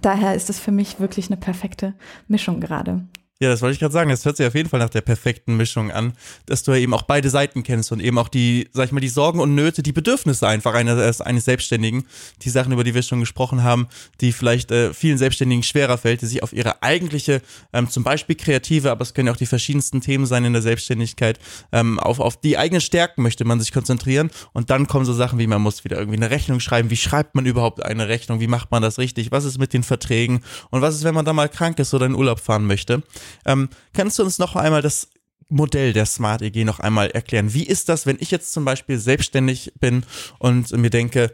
Daher 0.00 0.34
ist 0.34 0.48
es 0.48 0.58
für 0.58 0.72
mich 0.72 1.00
wirklich 1.00 1.26
eine 1.26 1.36
perfekte 1.36 1.94
Mischung 2.28 2.60
gerade. 2.60 3.02
Ja, 3.42 3.48
das 3.48 3.60
wollte 3.60 3.72
ich 3.72 3.80
gerade 3.80 3.92
sagen. 3.92 4.08
Das 4.08 4.24
hört 4.24 4.36
sich 4.36 4.46
auf 4.46 4.54
jeden 4.54 4.68
Fall 4.68 4.78
nach 4.78 4.88
der 4.88 5.00
perfekten 5.00 5.56
Mischung 5.56 5.90
an, 5.90 6.12
dass 6.46 6.62
du 6.62 6.70
ja 6.70 6.78
eben 6.78 6.94
auch 6.94 7.02
beide 7.02 7.28
Seiten 7.28 7.64
kennst 7.64 7.90
und 7.90 7.98
eben 7.98 8.16
auch 8.16 8.28
die, 8.28 8.68
sag 8.72 8.84
ich 8.84 8.92
mal, 8.92 9.00
die 9.00 9.08
Sorgen 9.08 9.40
und 9.40 9.56
Nöte, 9.56 9.82
die 9.82 9.90
Bedürfnisse 9.90 10.46
einfach 10.46 10.74
eines, 10.74 11.20
eines 11.20 11.44
Selbstständigen, 11.44 12.04
die 12.42 12.50
Sachen, 12.50 12.70
über 12.70 12.84
die 12.84 12.94
wir 12.94 13.02
schon 13.02 13.18
gesprochen 13.18 13.64
haben, 13.64 13.88
die 14.20 14.30
vielleicht 14.30 14.70
äh, 14.70 14.94
vielen 14.94 15.18
Selbstständigen 15.18 15.64
schwerer 15.64 15.98
fällt, 15.98 16.22
die 16.22 16.26
sich 16.26 16.44
auf 16.44 16.52
ihre 16.52 16.84
eigentliche, 16.84 17.42
ähm, 17.72 17.90
zum 17.90 18.04
Beispiel 18.04 18.36
kreative, 18.36 18.92
aber 18.92 19.02
es 19.02 19.12
können 19.12 19.26
ja 19.26 19.32
auch 19.32 19.36
die 19.36 19.46
verschiedensten 19.46 20.00
Themen 20.00 20.24
sein 20.24 20.44
in 20.44 20.52
der 20.52 20.62
Selbstständigkeit, 20.62 21.40
ähm, 21.72 21.98
auf, 21.98 22.20
auf 22.20 22.40
die 22.40 22.56
eigenen 22.56 22.80
Stärken 22.80 23.24
möchte 23.24 23.44
man 23.44 23.58
sich 23.58 23.72
konzentrieren. 23.72 24.30
Und 24.52 24.70
dann 24.70 24.86
kommen 24.86 25.04
so 25.04 25.14
Sachen 25.14 25.40
wie, 25.40 25.48
man 25.48 25.62
muss 25.62 25.82
wieder 25.82 25.98
irgendwie 25.98 26.18
eine 26.18 26.30
Rechnung 26.30 26.60
schreiben, 26.60 26.90
wie 26.90 26.96
schreibt 26.96 27.34
man 27.34 27.44
überhaupt 27.44 27.84
eine 27.84 28.06
Rechnung, 28.06 28.38
wie 28.38 28.46
macht 28.46 28.70
man 28.70 28.82
das 28.82 29.00
richtig, 29.00 29.32
was 29.32 29.44
ist 29.44 29.58
mit 29.58 29.72
den 29.72 29.82
Verträgen? 29.82 30.44
Und 30.70 30.80
was 30.80 30.94
ist, 30.94 31.02
wenn 31.02 31.16
man 31.16 31.24
da 31.24 31.32
mal 31.32 31.48
krank 31.48 31.80
ist 31.80 31.92
oder 31.92 32.06
in 32.06 32.14
Urlaub 32.14 32.38
fahren 32.38 32.68
möchte. 32.68 33.02
Ähm, 33.44 33.68
kannst 33.92 34.18
du 34.18 34.22
uns 34.22 34.38
noch 34.38 34.56
einmal 34.56 34.82
das 34.82 35.08
Modell 35.48 35.92
der 35.92 36.06
Smart 36.06 36.42
EG 36.42 36.64
noch 36.64 36.80
einmal 36.80 37.10
erklären? 37.10 37.52
Wie 37.54 37.64
ist 37.64 37.88
das, 37.88 38.06
wenn 38.06 38.16
ich 38.20 38.30
jetzt 38.30 38.52
zum 38.52 38.64
Beispiel 38.64 38.98
selbstständig 38.98 39.72
bin 39.78 40.04
und 40.38 40.70
mir 40.76 40.90
denke, 40.90 41.32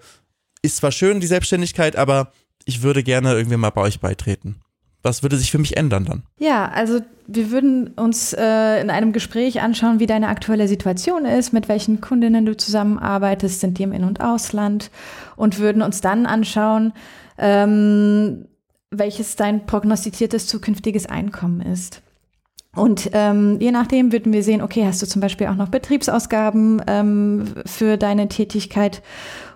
ist 0.62 0.78
zwar 0.78 0.93
schön 0.93 1.21
die 1.21 1.26
Selbstständigkeit, 1.26 1.97
aber 1.97 2.33
ich 2.64 2.83
würde 2.83 3.02
gerne 3.02 3.35
irgendwie 3.35 3.57
mal 3.57 3.71
bei 3.71 3.83
euch 3.83 4.00
beitreten? 4.00 4.61
Was 5.02 5.23
würde 5.23 5.37
sich 5.37 5.52
für 5.52 5.59
mich 5.59 5.76
ändern 5.76 6.05
dann? 6.05 6.23
Ja, 6.38 6.69
also 6.69 7.00
wir 7.28 7.50
würden 7.50 7.88
uns 7.95 8.33
äh, 8.33 8.81
in 8.81 8.90
einem 8.90 9.12
Gespräch 9.12 9.61
anschauen, 9.61 10.00
wie 10.00 10.07
deine 10.07 10.28
aktuelle 10.28 10.67
Situation 10.67 11.25
ist, 11.25 11.52
mit 11.52 11.69
welchen 11.69 12.00
Kundinnen 12.00 12.45
du 12.45 12.57
zusammenarbeitest, 12.57 13.61
sind 13.61 13.78
die 13.78 13.85
im 13.85 13.93
In- 13.93 14.05
und 14.05 14.21
Ausland 14.21 14.90
und 15.37 15.61
würden 15.61 15.83
uns 15.83 16.00
dann 16.00 16.26
anschauen, 16.26 16.93
ähm, 17.38 18.47
welches 18.90 19.37
dein 19.37 19.66
prognostiziertes 19.66 20.47
zukünftiges 20.47 21.07
Einkommen 21.07 21.61
ist. 21.61 22.02
Und 22.75 23.11
ähm, 23.12 23.59
je 23.61 23.73
nachdem 23.73 24.12
würden 24.12 24.33
wir 24.33 24.42
sehen, 24.42 24.62
okay, 24.62 24.85
hast 24.87 25.02
du 25.02 25.07
zum 25.07 25.21
Beispiel 25.21 25.49
auch 25.49 25.57
noch 25.57 25.68
Betriebsausgaben 25.68 26.83
ähm, 26.87 27.54
für 27.66 27.97
deine 27.97 28.28
Tätigkeit 28.28 29.02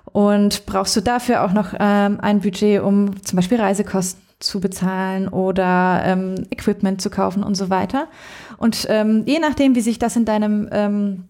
und 0.06 0.66
brauchst 0.66 0.96
du 0.96 1.00
dafür 1.00 1.44
auch 1.44 1.52
noch 1.52 1.74
ähm, 1.78 2.18
ein 2.20 2.40
Budget, 2.40 2.82
um 2.82 3.22
zum 3.22 3.36
Beispiel 3.36 3.60
Reisekosten 3.60 4.20
zu 4.40 4.60
bezahlen 4.60 5.28
oder 5.28 6.02
ähm, 6.04 6.34
Equipment 6.50 7.00
zu 7.00 7.10
kaufen 7.10 7.44
und 7.44 7.54
so 7.54 7.70
weiter. 7.70 8.08
Und 8.58 8.86
ähm, 8.88 9.22
je 9.26 9.38
nachdem, 9.38 9.74
wie 9.76 9.80
sich 9.80 9.98
das 9.98 10.16
in 10.16 10.24
deinem 10.24 10.68
ähm, 10.72 11.24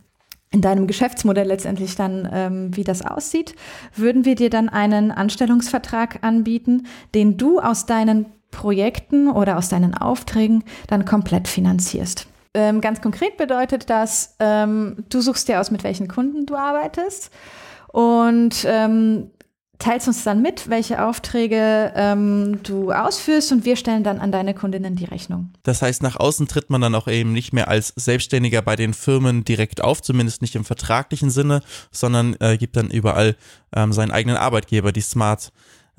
in 0.52 0.60
deinem 0.60 0.86
Geschäftsmodell 0.86 1.48
letztendlich 1.48 1.96
dann, 1.96 2.28
ähm, 2.32 2.76
wie 2.76 2.84
das 2.84 3.04
aussieht, 3.04 3.56
würden 3.96 4.24
wir 4.24 4.36
dir 4.36 4.50
dann 4.50 4.68
einen 4.68 5.10
Anstellungsvertrag 5.10 6.18
anbieten, 6.22 6.86
den 7.14 7.36
du 7.36 7.58
aus 7.58 7.86
deinen 7.86 8.26
Projekten 8.50 9.28
oder 9.28 9.56
aus 9.56 9.70
deinen 9.70 9.94
Aufträgen 9.94 10.62
dann 10.86 11.04
komplett 11.04 11.48
finanzierst. 11.48 12.26
Ähm, 12.54 12.82
ganz 12.82 13.00
konkret 13.00 13.38
bedeutet 13.38 13.88
das, 13.88 14.36
ähm, 14.38 15.04
du 15.08 15.22
suchst 15.22 15.48
dir 15.48 15.58
aus, 15.58 15.70
mit 15.70 15.84
welchen 15.84 16.06
Kunden 16.06 16.44
du 16.44 16.54
arbeitest 16.54 17.30
und 17.88 18.66
ähm, 18.68 19.30
teilst 19.82 20.06
uns 20.06 20.22
dann 20.24 20.40
mit, 20.42 20.70
welche 20.70 21.04
Aufträge 21.04 21.92
ähm, 21.96 22.60
du 22.62 22.92
ausführst 22.92 23.52
und 23.52 23.64
wir 23.64 23.76
stellen 23.76 24.04
dann 24.04 24.18
an 24.18 24.30
deine 24.30 24.54
Kundinnen 24.54 24.94
die 24.94 25.04
Rechnung. 25.04 25.52
Das 25.64 25.82
heißt, 25.82 26.02
nach 26.02 26.16
außen 26.16 26.46
tritt 26.46 26.70
man 26.70 26.80
dann 26.80 26.94
auch 26.94 27.08
eben 27.08 27.32
nicht 27.32 27.52
mehr 27.52 27.68
als 27.68 27.92
Selbstständiger 27.96 28.62
bei 28.62 28.76
den 28.76 28.94
Firmen 28.94 29.44
direkt 29.44 29.82
auf, 29.82 30.00
zumindest 30.00 30.40
nicht 30.40 30.54
im 30.54 30.64
vertraglichen 30.64 31.30
Sinne, 31.30 31.62
sondern 31.90 32.36
äh, 32.40 32.56
gibt 32.56 32.76
dann 32.76 32.90
überall 32.90 33.36
ähm, 33.74 33.92
seinen 33.92 34.12
eigenen 34.12 34.36
Arbeitgeber, 34.36 34.92
die 34.92 35.00
Smart. 35.00 35.52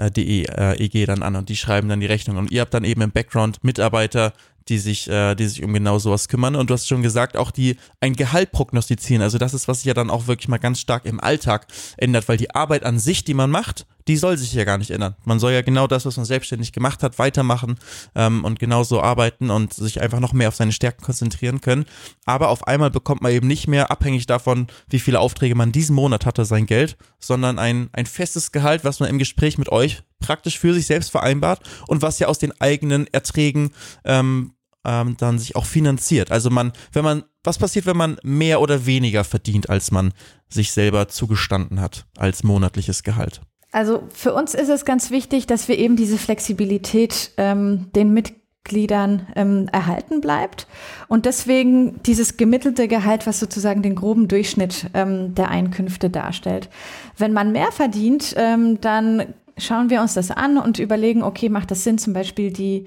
Äh, 0.03 0.12
die 0.12 0.45
äh, 0.45 0.83
EG 0.83 1.05
dann 1.05 1.24
an 1.24 1.36
und 1.36 1.50
die 1.50 1.55
schreiben 1.55 1.89
dann 1.89 2.00
die 2.00 2.05
Rechnung. 2.05 2.38
Und 2.38 2.51
ihr 2.51 2.62
habt 2.62 2.74
dann 2.74 2.83
eben 2.83 3.01
im 3.01 3.12
Background 3.12 3.63
Mitarbeiter, 3.63 4.33
die 4.69 4.77
sich, 4.77 5.10
äh, 5.10 5.36
die 5.36 5.48
sich 5.48 5.63
um 5.63 5.74
genau 5.74 6.00
sowas 6.00 6.27
kümmern. 6.27 6.55
Und 6.55 6.69
du 6.69 6.74
hast 6.74 6.88
schon 6.88 7.01
gesagt, 7.01 7.38
auch 7.38 7.51
die 7.51 7.77
ein 8.00 8.15
Gehalt 8.15 8.51
prognostizieren. 8.51 9.22
Also 9.22 9.38
das 9.38 9.53
ist, 9.53 9.67
was 9.67 9.79
sich 9.79 9.86
ja 9.86 9.93
dann 9.93 10.10
auch 10.10 10.27
wirklich 10.27 10.48
mal 10.48 10.57
ganz 10.57 10.79
stark 10.79 11.05
im 11.05 11.19
Alltag 11.19 11.67
ändert, 11.98 12.27
weil 12.27 12.38
die 12.38 12.53
Arbeit 12.53 12.83
an 12.83 13.00
sich, 13.00 13.24
die 13.24 13.33
man 13.33 13.50
macht, 13.50 13.86
die 14.07 14.17
soll 14.17 14.38
sich 14.38 14.53
ja 14.53 14.63
gar 14.63 14.77
nicht 14.77 14.91
ändern. 14.91 15.15
Man 15.24 15.39
soll 15.39 15.53
ja 15.53 15.62
genau 15.62 15.88
das, 15.88 16.05
was 16.05 16.17
man 16.17 16.25
selbstständig 16.25 16.72
gemacht 16.72 17.03
hat, 17.03 17.19
weitermachen 17.19 17.75
ähm, 18.15 18.43
und 18.43 18.60
genauso 18.60 19.01
arbeiten 19.01 19.50
und 19.50 19.74
sich 19.74 20.01
einfach 20.01 20.19
noch 20.19 20.33
mehr 20.33 20.50
auf 20.50 20.55
seine 20.55 20.72
Stärken 20.72 21.03
konzentrieren 21.03 21.62
können. 21.62 21.86
Aber 22.25 22.50
auf 22.50 22.67
einmal 22.67 22.91
bekommt 22.91 23.22
man 23.22 23.31
eben 23.31 23.48
nicht 23.48 23.67
mehr 23.67 23.91
abhängig 23.91 24.25
davon, 24.25 24.67
wie 24.89 25.00
viele 25.00 25.19
Aufträge 25.19 25.55
man 25.55 25.72
diesen 25.72 25.95
Monat 25.95 26.25
hatte, 26.25 26.45
sein 26.45 26.65
Geld, 26.65 26.98
sondern 27.19 27.60
ein, 27.60 27.89
ein 27.93 28.05
festes 28.05 28.51
Gehalt, 28.51 28.83
was 28.83 29.00
man 29.00 29.10
im 29.10 29.19
Gespräch 29.19 29.57
mit 29.57 29.69
euch 29.69 30.03
praktisch 30.19 30.57
für 30.57 30.74
sich 30.74 30.86
selbst 30.86 31.12
vereinbart 31.12 31.62
und 31.88 32.01
was 32.01 32.19
ja 32.19 32.27
aus 32.27 32.39
den 32.39 32.60
eigenen 32.60 33.07
Erträgen 33.13 33.72
ähm, 34.05 34.53
ähm, 34.86 35.15
dann 35.17 35.39
sich 35.39 35.55
auch 35.55 35.65
finanziert. 35.65 36.31
Also 36.31 36.50
man, 36.50 36.74
wenn 36.91 37.03
man, 37.03 37.24
was 37.43 37.57
passiert, 37.57 37.86
wenn 37.86 37.98
man 37.98 38.17
mehr 38.24 38.62
oder 38.62 38.86
weniger 38.86 39.24
verdient, 39.24 39.69
als 39.69 39.91
man 39.91 40.13
sich 40.50 40.72
selber 40.72 41.07
zugestanden 41.07 41.79
hat 41.79 42.05
als 42.17 42.43
monatliches 42.43 43.03
Gehalt? 43.03 43.41
Also 43.74 44.03
für 44.13 44.34
uns 44.34 44.53
ist 44.53 44.70
es 44.70 44.86
ganz 44.86 45.10
wichtig, 45.10 45.48
dass 45.48 45.68
wir 45.68 45.80
eben 45.80 45.96
diese 45.96 46.20
Flexibilität 46.20 47.32
ähm, 47.38 47.88
den 47.96 48.13
Mitgliedern 48.13 49.27
ähm, 49.36 49.68
erhalten 49.72 50.22
bleibt 50.22 50.68
und 51.08 51.25
deswegen 51.25 52.00
dieses 52.03 52.38
gemittelte 52.38 52.88
Gehalt, 52.88 53.25
was 53.25 53.39
sozusagen 53.39 53.82
den 53.82 53.96
groben 53.96 54.27
Durchschnitt 54.27 54.92
ähm, 54.94 55.34
der 55.34 55.50
Einkünfte 55.50 56.12
darstellt. 56.12 56.70
Wenn 57.18 57.34
man 57.34 57.51
mehr 57.51 57.72
verdient, 57.72 58.36
ähm, 58.38 58.80
dann 58.80 59.34
schauen 59.58 59.89
wir 59.89 60.01
uns 60.01 60.13
das 60.13 60.30
an 60.30 60.60
und 60.60 60.77
überlegen, 60.77 61.24
okay, 61.24 61.50
macht 61.50 61.72
das 61.72 61.84
Sinn, 61.84 61.98
zum 61.98 62.13
Beispiel 62.13 62.53
die, 62.53 62.86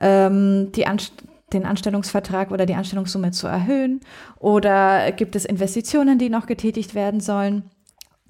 ähm, 0.00 0.70
die 0.72 0.86
Anst 0.86 1.12
den 1.52 1.64
Anstellungsvertrag 1.64 2.50
oder 2.50 2.66
die 2.66 2.74
Anstellungssumme 2.74 3.30
zu 3.30 3.46
erhöhen? 3.46 4.00
Oder 4.38 5.12
gibt 5.12 5.34
es 5.34 5.46
Investitionen, 5.46 6.18
die 6.18 6.28
noch 6.28 6.44
getätigt 6.44 6.94
werden 6.94 7.20
sollen? 7.20 7.62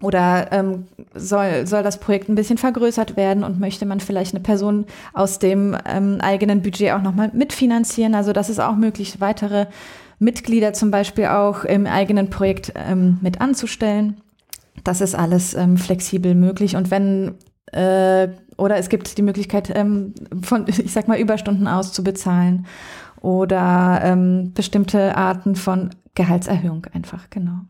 Oder 0.00 0.52
ähm, 0.52 0.86
soll, 1.14 1.66
soll 1.66 1.82
das 1.82 1.98
Projekt 1.98 2.28
ein 2.28 2.36
bisschen 2.36 2.58
vergrößert 2.58 3.16
werden 3.16 3.42
und 3.42 3.58
möchte 3.58 3.84
man 3.84 3.98
vielleicht 3.98 4.34
eine 4.34 4.42
Person 4.42 4.86
aus 5.12 5.40
dem 5.40 5.76
ähm, 5.86 6.18
eigenen 6.20 6.62
Budget 6.62 6.92
auch 6.92 7.02
nochmal 7.02 7.30
mitfinanzieren? 7.32 8.14
Also 8.14 8.32
das 8.32 8.48
ist 8.48 8.60
auch 8.60 8.76
möglich, 8.76 9.20
weitere 9.20 9.66
Mitglieder 10.20 10.72
zum 10.72 10.90
Beispiel 10.90 11.26
auch 11.26 11.64
im 11.64 11.86
eigenen 11.86 12.30
Projekt 12.30 12.72
ähm, 12.76 13.18
mit 13.22 13.40
anzustellen. 13.40 14.20
Das 14.84 15.00
ist 15.00 15.16
alles 15.16 15.54
ähm, 15.54 15.76
flexibel 15.76 16.36
möglich. 16.36 16.76
Und 16.76 16.92
wenn 16.92 17.34
äh, 17.72 18.28
oder 18.56 18.76
es 18.76 18.88
gibt 18.88 19.16
die 19.16 19.22
Möglichkeit, 19.22 19.72
ähm, 19.74 20.12
von, 20.42 20.66
ich 20.68 20.92
sag 20.92 21.08
mal, 21.08 21.18
Überstunden 21.18 21.66
auszubezahlen 21.66 22.66
oder 23.20 24.00
ähm, 24.02 24.52
bestimmte 24.54 25.16
Arten 25.16 25.56
von 25.56 25.90
Gehaltserhöhung 26.14 26.86
einfach, 26.92 27.30
genau. 27.30 27.60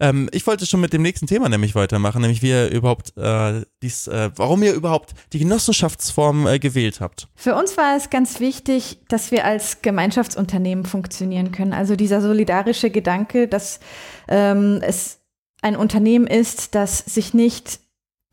Ähm, 0.00 0.28
ich 0.32 0.46
wollte 0.46 0.66
schon 0.66 0.80
mit 0.80 0.92
dem 0.92 1.02
nächsten 1.02 1.26
Thema 1.26 1.48
nämlich 1.48 1.74
weitermachen, 1.74 2.20
nämlich 2.20 2.42
wie 2.42 2.50
ihr 2.50 2.70
überhaupt 2.70 3.16
äh, 3.16 3.62
dies, 3.82 4.06
äh, 4.06 4.30
warum 4.36 4.62
ihr 4.62 4.72
überhaupt 4.74 5.14
die 5.32 5.38
Genossenschaftsform 5.38 6.46
äh, 6.46 6.58
gewählt 6.58 7.00
habt. 7.00 7.28
Für 7.34 7.56
uns 7.56 7.76
war 7.76 7.96
es 7.96 8.10
ganz 8.10 8.40
wichtig, 8.40 8.98
dass 9.08 9.30
wir 9.30 9.44
als 9.44 9.82
Gemeinschaftsunternehmen 9.82 10.84
funktionieren 10.84 11.52
können. 11.52 11.72
Also 11.72 11.96
dieser 11.96 12.20
solidarische 12.20 12.90
Gedanke, 12.90 13.48
dass 13.48 13.80
ähm, 14.28 14.80
es 14.82 15.18
ein 15.62 15.76
Unternehmen 15.76 16.26
ist, 16.26 16.74
das 16.74 16.98
sich 16.98 17.34
nicht 17.34 17.80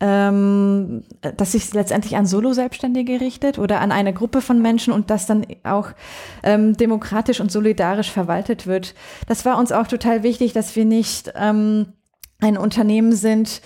ähm, 0.00 1.04
dass 1.36 1.52
sich 1.52 1.72
letztendlich 1.72 2.16
an 2.16 2.26
Solo-Selbstständige 2.26 3.20
richtet 3.20 3.58
oder 3.58 3.80
an 3.80 3.92
eine 3.92 4.12
Gruppe 4.12 4.42
von 4.42 4.60
Menschen 4.60 4.92
und 4.92 5.08
das 5.08 5.26
dann 5.26 5.46
auch 5.64 5.88
ähm, 6.42 6.76
demokratisch 6.76 7.40
und 7.40 7.50
solidarisch 7.50 8.10
verwaltet 8.10 8.66
wird. 8.66 8.94
Das 9.26 9.44
war 9.46 9.58
uns 9.58 9.72
auch 9.72 9.86
total 9.86 10.22
wichtig, 10.22 10.52
dass 10.52 10.76
wir 10.76 10.84
nicht 10.84 11.32
ähm, 11.34 11.86
ein 12.40 12.58
Unternehmen 12.58 13.12
sind, 13.12 13.62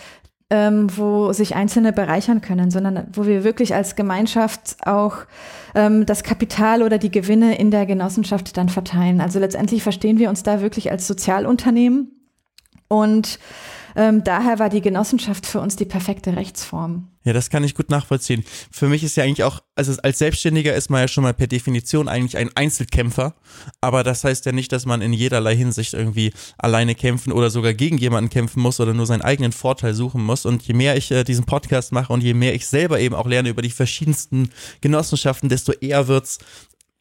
ähm, 0.51 0.87
wo 0.97 1.33
sich 1.33 1.57
Einzelne 1.57 1.93
bereichern 1.93 2.41
können, 2.41 2.71
sondern 2.71 3.09
wo 3.13 3.27
wir 3.27 3.43
wirklich 3.43 3.75
als 3.75 3.97
Gemeinschaft 3.97 4.77
auch 4.85 5.19
ähm, 5.75 6.07
das 6.07 6.23
Kapital 6.23 6.83
oder 6.83 6.99
die 6.99 7.11
Gewinne 7.11 7.59
in 7.59 7.73
der 7.73 7.87
Genossenschaft 7.87 8.57
dann 8.57 8.69
verteilen. 8.69 9.21
Also 9.21 9.41
letztendlich 9.41 9.83
verstehen 9.83 10.19
wir 10.19 10.29
uns 10.29 10.45
da 10.45 10.61
wirklich 10.61 10.93
als 10.93 11.09
Sozialunternehmen 11.09 12.20
und 12.91 13.39
ähm, 13.97 14.25
daher 14.25 14.59
war 14.59 14.69
die 14.69 14.81
Genossenschaft 14.81 15.47
für 15.47 15.61
uns 15.61 15.77
die 15.77 15.85
perfekte 15.85 16.37
Rechtsform. 16.37 17.09
Ja, 17.23 17.35
das 17.35 17.51
kann 17.51 17.65
ich 17.65 17.75
gut 17.75 17.91
nachvollziehen. 17.91 18.45
Für 18.71 18.89
mich 18.89 19.05
ist 19.05 19.17
ja 19.17 19.25
eigentlich 19.25 19.45
auch, 19.45 19.61
also 19.75 19.93
als 20.03 20.19
Selbstständiger 20.19 20.75
ist 20.75 20.89
man 20.89 21.03
ja 21.03 21.09
schon 21.09 21.23
mal 21.23 21.35
per 21.35 21.47
Definition 21.47 22.09
eigentlich 22.09 22.39
ein 22.39 22.51
Einzelkämpfer, 22.57 23.35
aber 23.83 24.03
das 24.03 24.25
heißt 24.25 24.47
ja 24.47 24.53
nicht, 24.53 24.73
dass 24.73 24.87
man 24.87 25.03
in 25.03 25.13
jederlei 25.13 25.55
Hinsicht 25.55 25.93
irgendwie 25.93 26.33
alleine 26.57 26.95
kämpfen 26.95 27.33
oder 27.33 27.51
sogar 27.51 27.75
gegen 27.75 27.99
jemanden 27.99 28.31
kämpfen 28.31 28.63
muss 28.63 28.81
oder 28.81 28.95
nur 28.95 29.07
seinen 29.07 29.21
eigenen 29.21 29.53
Vorteil 29.53 29.95
suchen 29.95 30.25
muss. 30.25 30.47
Und 30.47 30.63
je 30.63 30.73
mehr 30.73 30.97
ich 30.97 31.11
äh, 31.11 31.23
diesen 31.23 31.45
Podcast 31.45 31.93
mache 31.93 32.13
und 32.13 32.23
je 32.23 32.35
mehr 32.35 32.55
ich 32.55 32.67
selber 32.67 32.99
eben 32.99 33.15
auch 33.15 33.27
lerne 33.27 33.51
über 33.51 33.63
die 33.63 33.71
verschiedensten 33.71 34.51
Genossenschaften, 34.81 35.51
desto 35.51 35.73
eher 35.73 36.09
wird's 36.09 36.39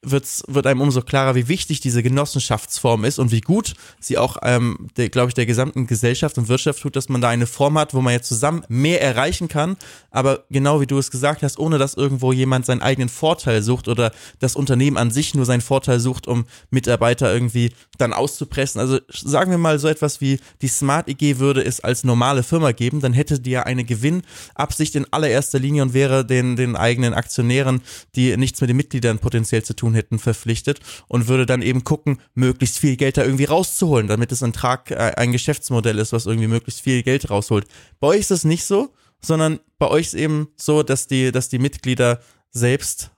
wird's, 0.02 0.44
wird 0.48 0.66
einem 0.66 0.82
umso 0.82 1.02
klarer, 1.02 1.36
wie 1.36 1.48
wichtig 1.48 1.82
diese 1.82 2.02
Genossenschaftsform 2.02 3.04
ist 3.04 3.20
und 3.20 3.32
wie 3.32 3.42
gut 3.42 3.74
sie 4.00 4.18
auch, 4.18 4.38
ähm, 4.44 4.88
glaube 4.96 5.30
ich, 5.30 5.34
der 5.34 5.46
gesamten 5.46 5.88
Gesellschaft 5.88 6.38
und 6.38 6.48
Wirtschaft 6.48 6.82
tut, 6.82 6.96
dass 6.96 7.10
man 7.10 7.22
da 7.22 7.30
eine 7.30 7.48
Form 7.48 7.78
hat, 7.78 7.94
wo 7.94 8.02
man 8.02 8.14
jetzt 8.14 8.30
zusammen 8.30 8.64
mehr 8.70 9.02
erreichen 9.02 9.48
kann, 9.48 9.76
aber 10.12 10.46
genau 10.50 10.80
wie 10.80 10.88
du 10.88 10.98
es 10.98 11.12
gesagt 11.12 11.44
hast, 11.44 11.60
ohne 11.60 11.78
dass 11.78 11.96
irgendwo 11.96 12.32
jemand 12.32 12.66
seinen 12.66 12.82
eigenen 12.82 13.10
Vorteil 13.10 13.62
sucht 13.62 13.88
oder 13.88 14.12
das 14.40 14.56
Unternehmen 14.56 14.98
an 14.98 15.12
sich 15.12 15.36
nur 15.36 15.46
seinen 15.46 15.62
Vorteil 15.62 16.00
sucht, 16.00 16.28
um 16.28 16.46
Mitarbeiter 16.70 17.34
irgendwie 17.34 17.74
dann 17.98 18.14
auszupressen. 18.14 18.80
Also 18.80 19.00
sagen 19.10 19.52
wir 19.52 19.58
mal 19.58 19.80
so 19.80 19.88
etwas 19.88 20.22
wie 20.22 20.40
die 20.62 20.68
Smart 20.70 21.10
EG 21.10 21.40
würde 21.40 21.64
es 21.64 21.82
als 21.82 22.04
normale 22.04 22.44
Firma 22.44 22.72
geben, 22.72 23.02
dann 23.02 23.14
hätte 23.14 23.40
die 23.40 23.52
ja 23.52 23.64
eine 23.64 23.84
Gewinnabsicht 23.84 24.96
in 24.96 25.06
allererster 25.12 25.60
Linie 25.60 25.84
und 25.84 25.94
wäre 25.94 26.26
den, 26.26 26.56
den 26.56 26.76
eigenen 26.76 27.14
Aktionären, 27.14 27.82
die 28.16 28.36
nichts 28.38 28.62
mit 28.62 28.70
den 28.70 28.78
Mitgliedern 28.78 29.20
potenziell 29.20 29.64
zu 29.64 29.76
tun 29.76 29.89
tun 29.90 29.96
hätten, 29.96 30.20
verpflichtet 30.20 30.80
und 31.08 31.28
würde 31.28 31.46
dann 31.46 31.62
eben 31.62 31.84
gucken, 31.84 32.20
möglichst 32.34 32.80
viel 32.80 32.96
Geld 32.96 33.18
da 33.18 33.24
irgendwie 33.24 33.46
rauszuholen, 33.46 34.08
damit 34.08 34.32
es 34.32 34.44
ein 34.44 34.54
Trag, 34.54 34.92
äh, 34.92 35.14
ein 35.18 35.32
Geschäftsmodell 35.32 35.98
ist, 36.00 36.14
was 36.14 36.26
irgendwie 36.26 36.48
möglichst 36.48 36.82
viel 36.82 37.04
Geld 37.04 37.30
rausholt. 37.30 37.66
Bei 38.00 38.08
euch 38.08 38.20
ist 38.20 38.32
es 38.32 38.44
nicht 38.44 38.66
so, 38.66 38.94
sondern 39.22 39.60
bei 39.78 39.88
euch 39.88 40.08
ist 40.08 40.14
eben 40.14 40.50
so, 40.56 40.84
dass 40.84 41.08
die, 41.08 41.32
dass 41.32 41.50
die 41.50 41.60
Mitglieder 41.60 42.22
selbst 42.52 43.12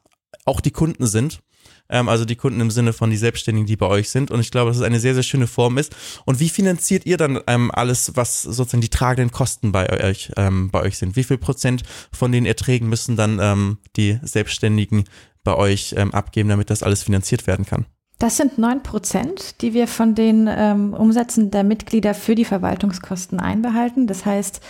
auch 0.46 0.62
die 0.62 0.72
Kunden 0.72 1.06
sind 1.06 1.42
ähm, 1.91 2.10
also 2.10 2.25
die 2.25 2.36
Kunden 2.36 2.60
im 2.62 2.71
Sinne 2.71 2.93
von 2.93 3.10
die 3.10 3.17
Selbstständigen, 3.17 3.67
die 3.67 3.75
bei 3.75 3.88
euch 3.88 4.10
sind. 4.10 4.31
Und 4.31 4.39
ich 4.39 4.51
glaube, 4.51 4.71
dass 4.71 4.77
es 4.77 4.83
eine 4.83 5.00
sehr, 5.00 5.13
sehr 5.13 5.24
schöne 5.24 5.48
Form 5.48 5.77
ist. 5.77 5.95
Und 6.25 6.39
wie 6.39 6.50
finanziert 6.50 7.05
ihr 7.05 7.17
dann 7.17 7.39
ähm, 7.48 7.71
alles, 7.71 8.15
was 8.15 8.41
sozusagen 8.41 8.81
die 8.81 8.89
tragenden 8.89 9.31
Kosten 9.31 9.71
bei 9.71 9.89
euch, 10.03 10.31
ähm, 10.38 10.71
bei 10.71 10.81
euch 10.81 10.98
sind? 10.98 11.15
Wie 11.15 11.24
viel 11.24 11.38
Prozent 11.38 11.83
von 12.12 12.31
den 12.31 12.45
Erträgen 12.45 12.89
müssen 12.89 13.15
dann 13.15 13.39
ähm, 13.39 13.77
die 13.95 14.19
Selbstständigen 14.24 15.05
bei 15.43 15.55
euch 15.55 15.93
ähm, 15.98 16.13
abgeben, 16.13 16.50
damit 16.50 16.69
das 16.69 16.83
alles 16.83 17.03
finanziert 17.03 17.48
werden 17.48 17.65
kann? 17.65 17.86
Das 18.22 18.38
sind 18.38 18.60
neun 18.60 18.84
Prozent, 18.84 19.62
die 19.62 19.74
wir 19.74 19.88
von 19.88 20.13
den 20.13 20.48
ähm, 20.48 20.94
Umsätzen 20.94 21.50
der 21.50 21.63
Mitglieder 21.63 22.13
für 22.13 22.36
die 22.36 22.46
Verwaltungskosten 22.46 23.40
einbehalten. 23.40 24.06
Das 24.06 24.28
heißt, 24.28 24.62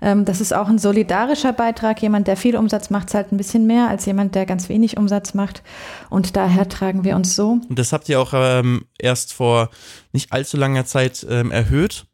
ähm, 0.00 0.24
das 0.24 0.40
ist 0.40 0.54
auch 0.54 0.68
ein 0.68 0.78
solidarischer 0.78 1.52
Beitrag. 1.52 2.00
Jemand, 2.02 2.28
der 2.28 2.36
viel 2.36 2.56
Umsatz 2.56 2.88
macht, 2.88 3.10
zahlt 3.10 3.32
ein 3.32 3.36
bisschen 3.36 3.66
mehr 3.66 3.88
als 3.88 4.06
jemand, 4.06 4.36
der 4.36 4.46
ganz 4.46 4.68
wenig 4.68 4.96
Umsatz 4.96 5.34
macht. 5.34 5.64
Und 6.08 6.36
daher 6.36 6.68
tragen 6.68 7.02
wir 7.02 7.16
uns 7.16 7.34
so. 7.34 7.58
Und 7.68 7.80
das 7.80 7.92
habt 7.92 8.08
ihr 8.08 8.20
auch 8.20 8.30
ähm, 8.32 8.84
erst 8.96 9.32
vor 9.32 9.70
nicht 10.12 10.30
allzu 10.30 10.56
langer 10.56 10.84
Zeit 10.84 11.26
ähm, 11.28 11.50
erhöht 11.50 12.06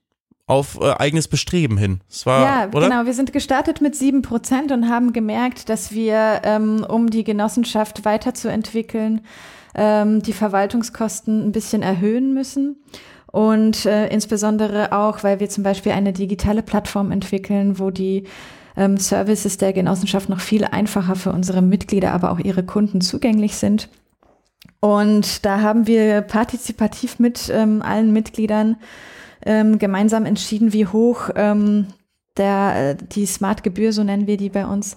auf 0.47 0.79
äh, 0.81 0.93
eigenes 0.93 1.27
Bestreben 1.29 1.77
hin. 1.77 2.01
Es 2.09 2.25
war, 2.25 2.43
ja, 2.43 2.69
oder? 2.69 2.89
genau. 2.89 3.05
Wir 3.05 3.15
sind 3.15 3.33
gestartet 3.33 3.81
mit 3.81 3.97
sieben 3.97 4.23
Prozent 4.23 4.71
und 4.71 4.89
haben 4.89 5.13
gemerkt, 5.13 5.69
dass 5.69 5.93
wir, 5.93 6.43
ähm, 6.45 6.87
um 6.89 7.11
die 7.11 7.25
Genossenschaft 7.25 8.05
weiterzuentwickeln, 8.05 9.23
ähm, 9.75 10.23
die 10.23 10.33
Verwaltungskosten 10.33 11.49
ein 11.49 11.53
bisschen 11.53 11.83
erhöhen 11.83 12.33
müssen. 12.33 12.77
Und 13.33 13.85
äh, 13.87 14.07
insbesondere 14.09 14.93
auch, 14.93 15.25
weil 15.25 15.41
wir 15.41 15.49
zum 15.49 15.65
Beispiel 15.65 15.93
eine 15.93 16.13
digitale 16.13 16.63
Plattform 16.63 17.11
entwickeln, 17.11 17.79
wo 17.81 17.91
die 17.91 18.25
ähm, 18.77 18.99
Services 18.99 19.59
der 19.59 19.73
Genossenschaft 19.73 20.29
noch 20.29 20.41
viel 20.41 20.65
einfacher 20.65 21.17
für 21.17 21.33
unsere 21.33 21.61
Mitglieder, 21.61 22.13
aber 22.13 22.31
auch 22.31 22.39
ihre 22.39 22.63
Kunden 22.63 23.01
zugänglich 23.01 23.57
sind. 23.57 23.89
Und 24.81 25.45
da 25.45 25.61
haben 25.61 25.87
wir 25.89 26.21
partizipativ 26.23 27.19
mit 27.19 27.51
ähm, 27.53 27.83
allen 27.83 28.13
Mitgliedern 28.13 28.77
ähm, 29.47 29.79
gemeinsam 29.79 30.27
entschieden, 30.27 30.73
wie 30.73 30.87
hoch 30.87 31.31
ähm, 31.35 31.87
der, 32.37 32.97
äh, 33.01 33.05
die 33.13 33.27
Smart-Gebühr, 33.27 33.93
so 33.93 34.05
nennen 34.05 34.27
wir 34.27 34.37
die 34.37 34.51
bei 34.51 34.67
uns, 34.67 34.97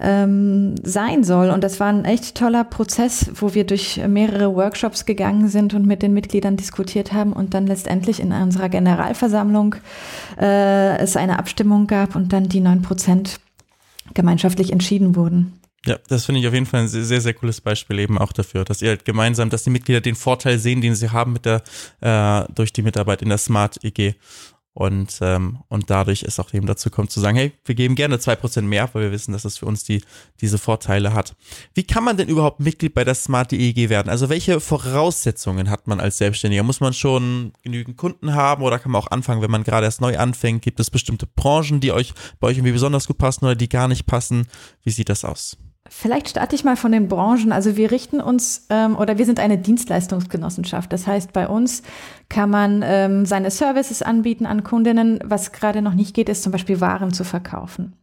ähm, 0.00 0.76
sein 0.82 1.24
soll. 1.24 1.50
Und 1.50 1.62
das 1.62 1.78
war 1.78 1.88
ein 1.88 2.04
echt 2.04 2.34
toller 2.34 2.64
Prozess, 2.64 3.30
wo 3.34 3.54
wir 3.54 3.64
durch 3.64 4.00
mehrere 4.08 4.54
Workshops 4.54 5.04
gegangen 5.04 5.48
sind 5.48 5.74
und 5.74 5.86
mit 5.86 6.02
den 6.02 6.14
Mitgliedern 6.14 6.56
diskutiert 6.56 7.12
haben 7.12 7.32
und 7.32 7.52
dann 7.52 7.66
letztendlich 7.66 8.20
in 8.20 8.32
unserer 8.32 8.68
Generalversammlung 8.68 9.76
äh, 10.40 10.96
es 10.98 11.16
eine 11.16 11.38
Abstimmung 11.38 11.86
gab 11.86 12.16
und 12.16 12.32
dann 12.32 12.48
die 12.48 12.60
neun 12.60 12.82
Prozent 12.82 13.40
gemeinschaftlich 14.14 14.72
entschieden 14.72 15.16
wurden. 15.16 15.59
Ja, 15.86 15.98
das 16.08 16.26
finde 16.26 16.40
ich 16.40 16.46
auf 16.46 16.52
jeden 16.52 16.66
Fall 16.66 16.80
ein 16.80 16.88
sehr, 16.88 17.20
sehr 17.22 17.32
cooles 17.32 17.62
Beispiel 17.62 17.98
eben 18.00 18.18
auch 18.18 18.32
dafür, 18.32 18.64
dass 18.64 18.82
ihr 18.82 18.90
halt 18.90 19.06
gemeinsam, 19.06 19.48
dass 19.48 19.64
die 19.64 19.70
Mitglieder 19.70 20.02
den 20.02 20.14
Vorteil 20.14 20.58
sehen, 20.58 20.82
den 20.82 20.94
sie 20.94 21.10
haben 21.10 21.32
mit 21.32 21.46
der, 21.46 21.62
äh, 22.00 22.52
durch 22.52 22.72
die 22.74 22.82
Mitarbeit 22.82 23.22
in 23.22 23.30
der 23.30 23.38
Smart 23.38 23.82
EG. 23.82 24.14
Und, 24.72 25.18
ähm, 25.20 25.58
und 25.68 25.90
dadurch 25.90 26.22
ist 26.22 26.38
auch 26.38 26.54
eben 26.54 26.66
dazu 26.66 26.90
kommt 26.90 27.10
zu 27.10 27.18
sagen, 27.18 27.36
hey, 27.36 27.52
wir 27.64 27.74
geben 27.74 27.96
gerne 27.96 28.20
zwei 28.20 28.36
Prozent 28.36 28.68
mehr, 28.68 28.88
weil 28.92 29.04
wir 29.04 29.10
wissen, 29.10 29.32
dass 29.32 29.44
es 29.44 29.58
für 29.58 29.66
uns 29.66 29.82
die, 29.82 30.02
diese 30.40 30.58
Vorteile 30.58 31.12
hat. 31.12 31.34
Wie 31.74 31.82
kann 31.82 32.04
man 32.04 32.16
denn 32.16 32.28
überhaupt 32.28 32.60
Mitglied 32.60 32.94
bei 32.94 33.02
der 33.02 33.16
Smart 33.16 33.52
EEG 33.52 33.88
werden? 33.88 34.08
Also 34.08 34.28
welche 34.28 34.60
Voraussetzungen 34.60 35.70
hat 35.70 35.88
man 35.88 35.98
als 35.98 36.18
Selbstständiger? 36.18 36.62
Muss 36.62 36.80
man 36.80 36.92
schon 36.92 37.52
genügend 37.62 37.96
Kunden 37.96 38.34
haben 38.34 38.62
oder 38.62 38.78
kann 38.78 38.92
man 38.92 39.02
auch 39.02 39.10
anfangen, 39.10 39.42
wenn 39.42 39.50
man 39.50 39.64
gerade 39.64 39.86
erst 39.86 40.00
neu 40.00 40.16
anfängt? 40.16 40.62
Gibt 40.62 40.78
es 40.78 40.90
bestimmte 40.90 41.26
Branchen, 41.26 41.80
die 41.80 41.90
euch 41.90 42.14
bei 42.38 42.48
euch 42.48 42.58
irgendwie 42.58 42.72
besonders 42.72 43.08
gut 43.08 43.18
passen 43.18 43.46
oder 43.46 43.56
die 43.56 43.68
gar 43.68 43.88
nicht 43.88 44.06
passen? 44.06 44.46
Wie 44.84 44.90
sieht 44.90 45.08
das 45.08 45.24
aus? 45.24 45.58
Vielleicht 45.92 46.28
starte 46.28 46.54
ich 46.54 46.62
mal 46.62 46.76
von 46.76 46.92
den 46.92 47.08
Branchen. 47.08 47.50
Also 47.50 47.76
wir 47.76 47.90
richten 47.90 48.20
uns 48.20 48.66
ähm, 48.70 48.96
oder 48.96 49.18
wir 49.18 49.26
sind 49.26 49.40
eine 49.40 49.58
Dienstleistungsgenossenschaft. 49.58 50.92
Das 50.92 51.08
heißt, 51.08 51.32
bei 51.32 51.48
uns 51.48 51.82
kann 52.28 52.48
man 52.48 52.82
ähm, 52.84 53.26
seine 53.26 53.50
Services 53.50 54.00
anbieten 54.00 54.46
an 54.46 54.62
Kundinnen. 54.62 55.18
Was 55.24 55.50
gerade 55.50 55.82
noch 55.82 55.94
nicht 55.94 56.14
geht, 56.14 56.28
ist 56.28 56.44
zum 56.44 56.52
Beispiel 56.52 56.80
Waren 56.80 57.12
zu 57.12 57.24
verkaufen. 57.24 57.94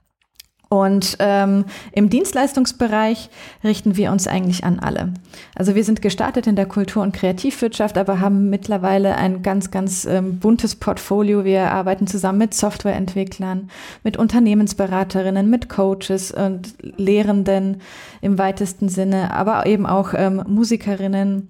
Und 0.70 1.16
ähm, 1.20 1.66
im 1.94 2.10
Dienstleistungsbereich 2.10 3.30
richten 3.64 3.96
wir 3.96 4.12
uns 4.12 4.28
eigentlich 4.28 4.66
an 4.66 4.80
alle. 4.80 5.14
Also 5.56 5.76
wir 5.76 5.84
sind 5.84 6.02
gestartet 6.02 6.46
in 6.46 6.58
der 6.58 6.66
Kultur- 6.66 7.04
und 7.04 7.14
Kreativwirtschaft, 7.14 7.98
aber 7.98 8.20
haben 8.20 8.50
mittlerweile 8.50 9.16
ein 9.16 9.44
ganz, 9.44 9.72
ganz 9.72 10.06
ähm, 10.06 10.40
buntes 10.40 10.76
Portfolio. 10.76 11.46
Wir 11.46 11.72
arbeiten 11.72 12.06
zusammen 12.06 12.40
mit 12.40 12.54
Softwareentwicklern, 12.54 13.70
mit 14.04 14.18
Unternehmensberaterinnen, 14.18 15.50
mit 15.50 15.70
Coaches 15.70 16.32
und 16.32 16.74
Lehrenden 16.82 17.82
im 18.22 18.38
weitesten 18.38 18.90
Sinne, 18.90 19.34
aber 19.34 19.66
eben 19.66 19.86
auch 19.86 20.14
ähm, 20.16 20.44
Musikerinnen. 20.48 21.50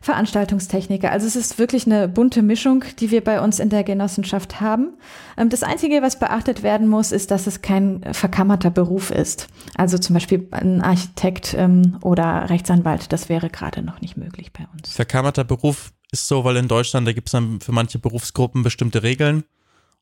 Veranstaltungstechniker. 0.00 1.10
Also 1.10 1.26
es 1.26 1.36
ist 1.36 1.58
wirklich 1.58 1.84
eine 1.86 2.08
bunte 2.08 2.42
Mischung, 2.42 2.84
die 2.98 3.10
wir 3.10 3.22
bei 3.22 3.40
uns 3.40 3.58
in 3.58 3.68
der 3.68 3.84
Genossenschaft 3.84 4.60
haben. 4.60 4.94
Ähm, 5.36 5.50
das 5.50 5.62
Einzige, 5.62 6.00
was 6.00 6.18
beachtet 6.18 6.62
werden 6.62 6.88
muss, 6.88 7.12
ist, 7.12 7.30
dass 7.30 7.46
es 7.46 7.60
kein 7.60 8.02
verkammerter 8.12 8.70
Beruf 8.70 9.10
ist. 9.10 9.48
Also 9.76 9.98
zum 9.98 10.14
Beispiel 10.14 10.48
ein 10.52 10.80
Architekt 10.80 11.54
ähm, 11.56 11.98
oder 12.02 12.48
Rechtsanwalt, 12.48 13.12
das 13.12 13.28
wäre 13.28 13.50
gerade 13.50 13.82
noch 13.82 14.00
nicht 14.00 14.16
möglich 14.16 14.52
bei 14.52 14.66
uns. 14.72 14.92
Verkammerter 14.92 15.44
Beruf 15.44 15.92
ist 16.12 16.26
so, 16.26 16.44
weil 16.44 16.56
in 16.56 16.68
Deutschland, 16.68 17.06
da 17.06 17.12
gibt 17.12 17.28
es 17.28 17.32
dann 17.32 17.60
für 17.60 17.72
manche 17.72 17.98
Berufsgruppen 17.98 18.62
bestimmte 18.62 19.02
Regeln. 19.02 19.44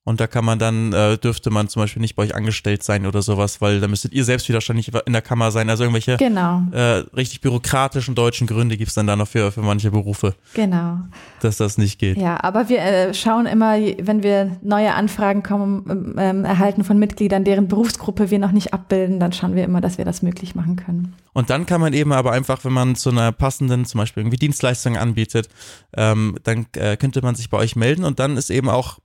Und 0.05 0.21
da 0.21 0.27
kann 0.27 0.43
man 0.43 0.59
dann, 0.59 0.95
äh, 0.95 1.19
dürfte 1.19 1.51
man 1.51 1.69
zum 1.69 1.83
Beispiel 1.83 2.01
nicht 2.01 2.17
bei 2.17 2.23
euch 2.23 2.35
angestellt 2.35 2.83
sein 2.83 3.05
oder 3.05 3.21
sowas, 3.21 3.61
weil 3.61 3.79
da 3.79 3.89
müsstet 3.89 4.15
ihr 4.15 4.25
selbst 4.25 4.51
wahrscheinlich 4.51 4.91
in 5.05 5.13
der 5.13 5.21
Kammer 5.21 5.51
sein. 5.51 5.69
Also 5.69 5.85
irgendwelche 5.85 6.17
genau. 6.17 6.63
äh, 6.73 7.05
richtig 7.15 7.43
bürokratischen 7.43 8.15
deutschen 8.15 8.47
Gründe 8.47 8.79
gibt 8.79 8.89
es 8.89 8.95
dann 8.95 9.07
da 9.07 9.17
noch 9.17 9.29
für, 9.29 9.53
für 9.53 9.61
manche 9.61 9.91
Berufe. 9.91 10.35
Genau. 10.55 11.01
Dass 11.41 11.59
das 11.59 11.77
nicht 11.77 11.99
geht. 11.99 12.17
Ja, 12.17 12.43
aber 12.43 12.71
wir 12.71 12.79
äh, 12.79 13.13
schauen 13.13 13.45
immer, 13.45 13.75
wenn 13.75 14.23
wir 14.23 14.57
neue 14.63 14.95
Anfragen 14.95 15.43
kommen, 15.43 16.15
ähm, 16.19 16.45
erhalten 16.47 16.85
von 16.85 16.99
Mitgliedern, 16.99 17.45
deren 17.45 17.69
Berufsgruppe 17.69 18.31
wir 18.31 18.39
noch 18.39 18.53
nicht 18.53 18.73
abbilden, 18.73 19.21
dann 19.21 19.33
schauen 19.33 19.55
wir 19.57 19.65
immer, 19.65 19.83
dass 19.83 19.99
wir 19.99 20.07
das 20.07 20.23
möglich 20.23 20.55
machen 20.55 20.77
können. 20.77 21.15
Und 21.35 21.51
dann 21.51 21.67
kann 21.67 21.83
man 21.83 21.93
eben 21.93 22.13
aber 22.13 22.33
einfach, 22.33 22.65
wenn 22.65 22.73
man 22.73 22.97
zu 22.97 23.11
einer 23.11 23.31
passenden, 23.31 23.85
zum 23.85 23.99
Beispiel 23.99 24.23
irgendwie 24.23 24.39
Dienstleistung 24.39 24.97
anbietet, 24.97 25.51
ähm, 25.95 26.37
dann 26.45 26.67
äh, 26.77 26.97
könnte 26.97 27.21
man 27.21 27.35
sich 27.35 27.51
bei 27.51 27.59
euch 27.59 27.77
melden 27.77 28.05
und 28.05 28.19
dann 28.19 28.39
ist 28.39 28.51
eben 28.51 28.71
auch 28.71 28.99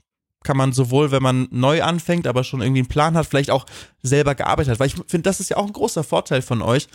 kann 0.44 0.58
man 0.58 0.74
sowohl, 0.74 1.12
wenn 1.12 1.24
man 1.24 1.48
neu 1.52 1.84
anfängt, 1.84 2.28
aber 2.28 2.44
schon 2.44 2.62
irgendwie 2.62 2.82
einen 2.82 2.90
Plan 2.90 3.16
hat, 3.16 3.26
vielleicht 3.26 3.52
auch 3.52 3.66
selber 4.02 4.36
gearbeitet 4.36 4.72
hat. 4.72 4.80
Weil 4.80 4.88
ich 4.88 4.96
finde, 5.08 5.24
das 5.24 5.40
ist 5.40 5.50
ja 5.50 5.58
auch 5.58 5.66
ein 5.66 5.74
großer 5.74 6.04
Vorteil 6.04 6.42
von 6.42 6.62
euch, 6.62 6.88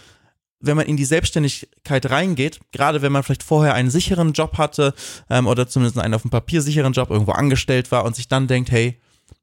wenn 0.61 0.77
man 0.77 0.87
in 0.87 0.97
die 0.97 1.05
Selbstständigkeit 1.05 2.11
reingeht, 2.11 2.61
gerade 2.73 3.03
wenn 3.03 3.13
man 3.13 3.23
vielleicht 3.23 3.43
vorher 3.43 3.75
einen 3.75 3.91
sicheren 3.91 4.33
Job 4.33 4.59
hatte 4.59 4.95
ähm, 5.31 5.47
oder 5.47 5.69
zumindest 5.69 5.99
einen 5.99 6.15
auf 6.15 6.23
dem 6.23 6.31
Papier 6.31 6.63
sicheren 6.63 6.93
Job 6.93 7.11
irgendwo 7.11 7.33
angestellt 7.33 7.93
war 7.93 8.05
und 8.05 8.17
sich 8.17 8.29
dann 8.29 8.49
denkt, 8.49 8.71
hey, 8.71 9.01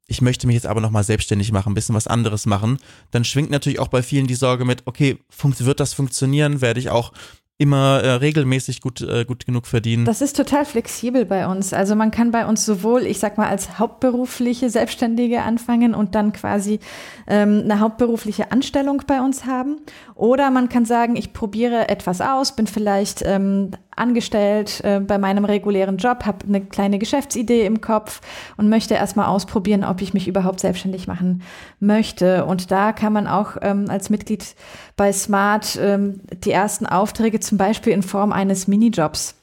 ich 0.08 0.20
möchte 0.20 0.46
mich 0.46 0.54
jetzt 0.54 0.66
aber 0.66 0.80
nochmal 0.80 1.04
selbstständig 1.04 1.52
machen, 1.52 1.72
ein 1.72 1.74
bisschen 1.74 1.94
was 1.94 2.06
anderes 2.06 2.46
machen, 2.46 2.78
dann 3.10 3.24
schwingt 3.24 3.50
natürlich 3.50 3.78
auch 3.80 3.88
bei 3.88 4.02
vielen 4.02 4.26
die 4.26 4.34
Sorge 4.34 4.64
mit, 4.64 4.82
okay, 4.86 5.18
wird 5.40 5.80
das 5.80 5.94
funktionieren? 5.94 6.60
Werde 6.60 6.80
ich 6.80 6.90
auch 6.90 7.12
immer 7.58 8.02
äh, 8.02 8.10
regelmäßig 8.12 8.82
gut, 8.82 9.00
äh, 9.00 9.24
gut 9.24 9.46
genug 9.46 9.66
verdienen. 9.66 10.04
Das 10.04 10.20
ist 10.20 10.36
total 10.36 10.66
flexibel 10.66 11.24
bei 11.24 11.46
uns. 11.46 11.72
Also 11.72 11.94
man 11.94 12.10
kann 12.10 12.30
bei 12.30 12.46
uns 12.46 12.66
sowohl, 12.66 13.02
ich 13.06 13.18
sag 13.18 13.38
mal, 13.38 13.48
als 13.48 13.78
hauptberufliche 13.78 14.68
Selbstständige 14.68 15.42
anfangen 15.42 15.94
und 15.94 16.14
dann 16.14 16.32
quasi 16.32 16.80
ähm, 17.26 17.62
eine 17.64 17.80
hauptberufliche 17.80 18.52
Anstellung 18.52 19.02
bei 19.06 19.20
uns 19.22 19.46
haben. 19.46 19.78
Oder 20.14 20.50
man 20.50 20.68
kann 20.68 20.84
sagen, 20.84 21.16
ich 21.16 21.32
probiere 21.32 21.88
etwas 21.88 22.20
aus, 22.20 22.54
bin 22.54 22.66
vielleicht 22.66 23.22
ähm, 23.24 23.70
angestellt 23.96 24.80
äh, 24.84 25.00
bei 25.00 25.18
meinem 25.18 25.44
regulären 25.44 25.96
Job, 25.96 26.24
habe 26.24 26.46
eine 26.46 26.60
kleine 26.60 26.98
Geschäftsidee 26.98 27.66
im 27.66 27.80
Kopf 27.80 28.20
und 28.56 28.68
möchte 28.68 28.94
erstmal 28.94 29.26
ausprobieren, 29.26 29.84
ob 29.84 30.00
ich 30.02 30.14
mich 30.14 30.28
überhaupt 30.28 30.60
selbstständig 30.60 31.06
machen 31.08 31.42
möchte. 31.80 32.44
Und 32.44 32.70
da 32.70 32.92
kann 32.92 33.12
man 33.12 33.26
auch 33.26 33.56
ähm, 33.62 33.86
als 33.88 34.10
Mitglied 34.10 34.54
bei 34.96 35.12
Smart 35.12 35.78
ähm, 35.80 36.20
die 36.44 36.52
ersten 36.52 36.86
Aufträge 36.86 37.40
zum 37.40 37.58
Beispiel 37.58 37.92
in 37.92 38.02
Form 38.02 38.32
eines 38.32 38.68
Minijobs 38.68 39.34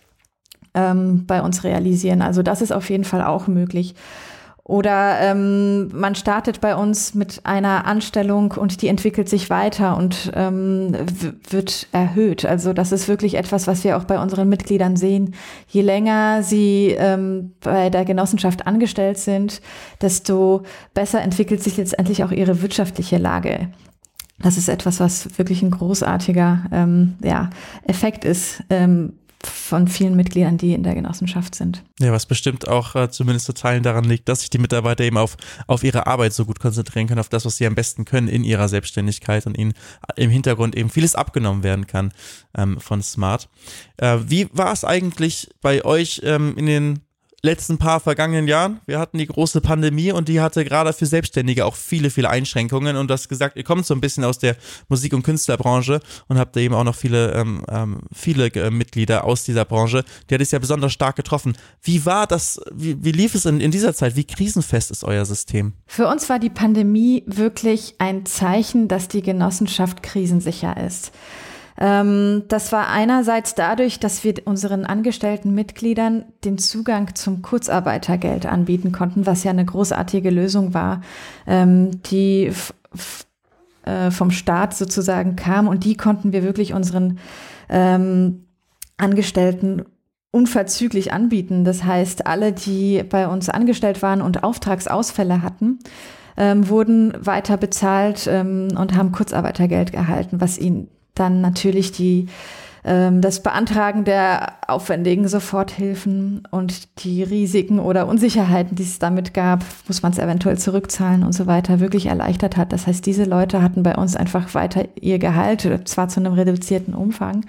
ähm, 0.73 1.25
bei 1.25 1.41
uns 1.41 1.63
realisieren. 1.63 2.21
Also 2.21 2.43
das 2.43 2.61
ist 2.61 2.71
auf 2.71 2.89
jeden 2.89 3.03
Fall 3.03 3.23
auch 3.23 3.47
möglich. 3.47 3.95
Oder 4.65 5.19
ähm, 5.19 5.89
man 5.89 6.15
startet 6.15 6.61
bei 6.61 6.73
uns 6.77 7.13
mit 7.13 7.45
einer 7.45 7.85
Anstellung 7.85 8.53
und 8.53 8.81
die 8.81 8.87
entwickelt 8.87 9.27
sich 9.27 9.49
weiter 9.49 9.97
und 9.97 10.31
ähm, 10.35 10.95
wird 11.49 11.87
erhöht. 11.91 12.45
Also 12.45 12.71
das 12.71 12.93
ist 12.93 13.09
wirklich 13.09 13.33
etwas, 13.35 13.67
was 13.67 13.83
wir 13.83 13.97
auch 13.97 14.05
bei 14.05 14.17
unseren 14.21 14.47
Mitgliedern 14.47 14.95
sehen. 14.95 15.35
Je 15.67 15.81
länger 15.81 16.43
sie 16.43 16.95
ähm, 16.97 17.51
bei 17.59 17.89
der 17.89 18.05
Genossenschaft 18.05 18.65
angestellt 18.65 19.17
sind, 19.17 19.61
desto 20.01 20.63
besser 20.93 21.21
entwickelt 21.21 21.61
sich 21.61 21.75
letztendlich 21.75 22.23
auch 22.23 22.31
ihre 22.31 22.61
wirtschaftliche 22.61 23.17
Lage. 23.17 23.67
Das 24.39 24.57
ist 24.57 24.69
etwas, 24.69 25.01
was 25.01 25.37
wirklich 25.37 25.61
ein 25.61 25.71
großartiger 25.71 26.63
ähm, 26.71 27.15
ja, 27.21 27.49
Effekt 27.85 28.23
ist, 28.23 28.63
ähm, 28.69 29.13
von 29.47 29.87
vielen 29.87 30.15
Mitgliedern, 30.15 30.57
die 30.57 30.73
in 30.73 30.83
der 30.83 30.95
Genossenschaft 30.95 31.55
sind. 31.55 31.83
Ja, 31.99 32.11
was 32.11 32.25
bestimmt 32.25 32.67
auch 32.67 32.95
äh, 32.95 33.09
zumindest 33.09 33.45
zu 33.45 33.53
Teilen 33.53 33.83
daran 33.83 34.03
liegt, 34.03 34.29
dass 34.29 34.41
sich 34.41 34.49
die 34.49 34.57
Mitarbeiter 34.57 35.03
eben 35.03 35.17
auf, 35.17 35.37
auf 35.67 35.83
ihre 35.83 36.07
Arbeit 36.07 36.33
so 36.33 36.45
gut 36.45 36.59
konzentrieren 36.59 37.07
können, 37.07 37.19
auf 37.19 37.29
das, 37.29 37.45
was 37.45 37.57
sie 37.57 37.65
am 37.65 37.75
besten 37.75 38.05
können 38.05 38.27
in 38.27 38.43
ihrer 38.43 38.69
Selbstständigkeit 38.69 39.45
und 39.45 39.57
ihnen 39.57 39.73
im 40.15 40.29
Hintergrund 40.29 40.75
eben 40.75 40.89
vieles 40.89 41.15
abgenommen 41.15 41.63
werden 41.63 41.87
kann 41.87 42.11
ähm, 42.57 42.79
von 42.79 43.01
Smart. 43.01 43.49
Äh, 43.97 44.19
wie 44.25 44.47
war 44.53 44.71
es 44.71 44.83
eigentlich 44.83 45.49
bei 45.61 45.83
euch 45.85 46.21
ähm, 46.23 46.55
in 46.57 46.65
den 46.65 46.99
letzten 47.45 47.77
paar 47.77 47.99
vergangenen 47.99 48.47
Jahren. 48.47 48.79
Wir 48.85 48.99
hatten 48.99 49.17
die 49.17 49.27
große 49.27 49.59
Pandemie 49.59 50.13
und 50.13 50.29
die 50.29 50.39
hatte 50.39 50.63
gerade 50.63 50.93
für 50.93 51.05
Selbstständige 51.05 51.65
auch 51.65 51.75
viele, 51.75 52.09
viele 52.09 52.29
Einschränkungen. 52.29 52.95
Und 52.95 53.09
du 53.09 53.13
hast 53.13 53.27
gesagt, 53.27 53.57
ihr 53.57 53.65
kommt 53.65 53.85
so 53.85 53.93
ein 53.93 53.99
bisschen 53.99 54.23
aus 54.23 54.39
der 54.39 54.55
Musik- 54.87 55.13
und 55.13 55.23
Künstlerbranche 55.23 55.99
und 56.29 56.37
habt 56.37 56.55
eben 56.55 56.73
auch 56.73 56.85
noch 56.85 56.95
viele, 56.95 57.33
ähm, 57.33 57.65
ähm, 57.69 57.99
viele 58.13 58.47
äh, 58.47 58.71
Mitglieder 58.71 59.25
aus 59.25 59.43
dieser 59.43 59.65
Branche. 59.65 60.05
Die 60.29 60.35
hat 60.35 60.41
es 60.41 60.51
ja 60.51 60.59
besonders 60.59 60.93
stark 60.93 61.17
getroffen. 61.17 61.57
Wie 61.81 62.05
war 62.05 62.27
das, 62.27 62.61
wie, 62.71 63.03
wie 63.03 63.11
lief 63.11 63.35
es 63.35 63.45
in, 63.45 63.59
in 63.59 63.71
dieser 63.71 63.93
Zeit? 63.93 64.15
Wie 64.15 64.23
krisenfest 64.23 64.89
ist 64.89 65.03
euer 65.03 65.25
System? 65.25 65.73
Für 65.85 66.07
uns 66.07 66.29
war 66.29 66.39
die 66.39 66.49
Pandemie 66.49 67.23
wirklich 67.25 67.95
ein 67.97 68.25
Zeichen, 68.25 68.87
dass 68.87 69.09
die 69.09 69.21
Genossenschaft 69.21 70.01
krisensicher 70.01 70.77
ist. 70.77 71.11
Ähm, 71.77 72.43
das 72.47 72.71
war 72.71 72.89
einerseits 72.89 73.55
dadurch, 73.55 73.99
dass 73.99 74.23
wir 74.23 74.35
unseren 74.45 74.85
angestellten 74.85 75.53
Mitgliedern 75.53 76.25
den 76.43 76.57
Zugang 76.57 77.15
zum 77.15 77.41
Kurzarbeitergeld 77.41 78.45
anbieten 78.45 78.91
konnten, 78.91 79.25
was 79.25 79.43
ja 79.43 79.51
eine 79.51 79.65
großartige 79.65 80.29
Lösung 80.29 80.73
war, 80.73 81.01
ähm, 81.47 82.01
die 82.03 82.51
äh, 83.85 84.11
vom 84.11 84.31
Staat 84.31 84.75
sozusagen 84.75 85.35
kam 85.35 85.67
und 85.67 85.83
die 85.83 85.97
konnten 85.97 86.31
wir 86.31 86.43
wirklich 86.43 86.73
unseren 86.73 87.19
ähm, 87.69 88.45
Angestellten 88.97 89.83
unverzüglich 90.31 91.13
anbieten. 91.13 91.63
Das 91.63 91.83
heißt, 91.83 92.25
alle, 92.25 92.53
die 92.53 93.03
bei 93.03 93.27
uns 93.27 93.49
angestellt 93.49 94.01
waren 94.01 94.21
und 94.21 94.43
Auftragsausfälle 94.43 95.41
hatten, 95.41 95.79
ähm, 96.37 96.69
wurden 96.69 97.13
weiter 97.19 97.57
bezahlt 97.57 98.27
ähm, 98.27 98.69
und 98.75 98.95
haben 98.95 99.11
Kurzarbeitergeld 99.11 99.93
erhalten, 99.93 100.41
was 100.41 100.57
ihnen 100.57 100.87
dann 101.15 101.41
natürlich 101.41 101.91
die 101.91 102.27
ähm, 102.85 103.21
das 103.21 103.41
Beantragen 103.41 104.03
der 104.03 104.53
aufwendigen 104.67 105.27
Soforthilfen 105.27 106.43
und 106.51 107.03
die 107.03 107.23
Risiken 107.23 107.79
oder 107.79 108.07
Unsicherheiten, 108.07 108.75
die 108.75 108.83
es 108.83 108.99
damit 108.99 109.33
gab, 109.33 109.63
muss 109.87 110.01
man 110.01 110.11
es 110.11 110.19
eventuell 110.19 110.57
zurückzahlen 110.57 111.23
und 111.23 111.33
so 111.33 111.47
weiter, 111.47 111.79
wirklich 111.79 112.07
erleichtert 112.07 112.57
hat. 112.57 112.73
Das 112.73 112.87
heißt, 112.87 113.05
diese 113.05 113.23
Leute 113.23 113.61
hatten 113.61 113.83
bei 113.83 113.95
uns 113.95 114.15
einfach 114.15 114.53
weiter 114.53 114.85
ihr 114.99 115.19
Gehalt, 115.19 115.67
zwar 115.85 116.09
zu 116.09 116.19
einem 116.19 116.33
reduzierten 116.33 116.93
Umfang, 116.93 117.45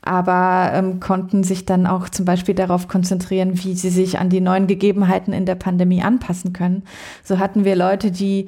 aber 0.00 0.70
ähm, 0.72 1.00
konnten 1.00 1.44
sich 1.44 1.66
dann 1.66 1.86
auch 1.86 2.08
zum 2.08 2.24
Beispiel 2.24 2.54
darauf 2.54 2.88
konzentrieren, 2.88 3.62
wie 3.62 3.74
sie 3.74 3.90
sich 3.90 4.18
an 4.18 4.30
die 4.30 4.40
neuen 4.40 4.66
Gegebenheiten 4.66 5.34
in 5.34 5.44
der 5.44 5.56
Pandemie 5.56 6.02
anpassen 6.02 6.54
können. 6.54 6.84
So 7.22 7.38
hatten 7.38 7.64
wir 7.64 7.76
Leute, 7.76 8.10
die 8.10 8.46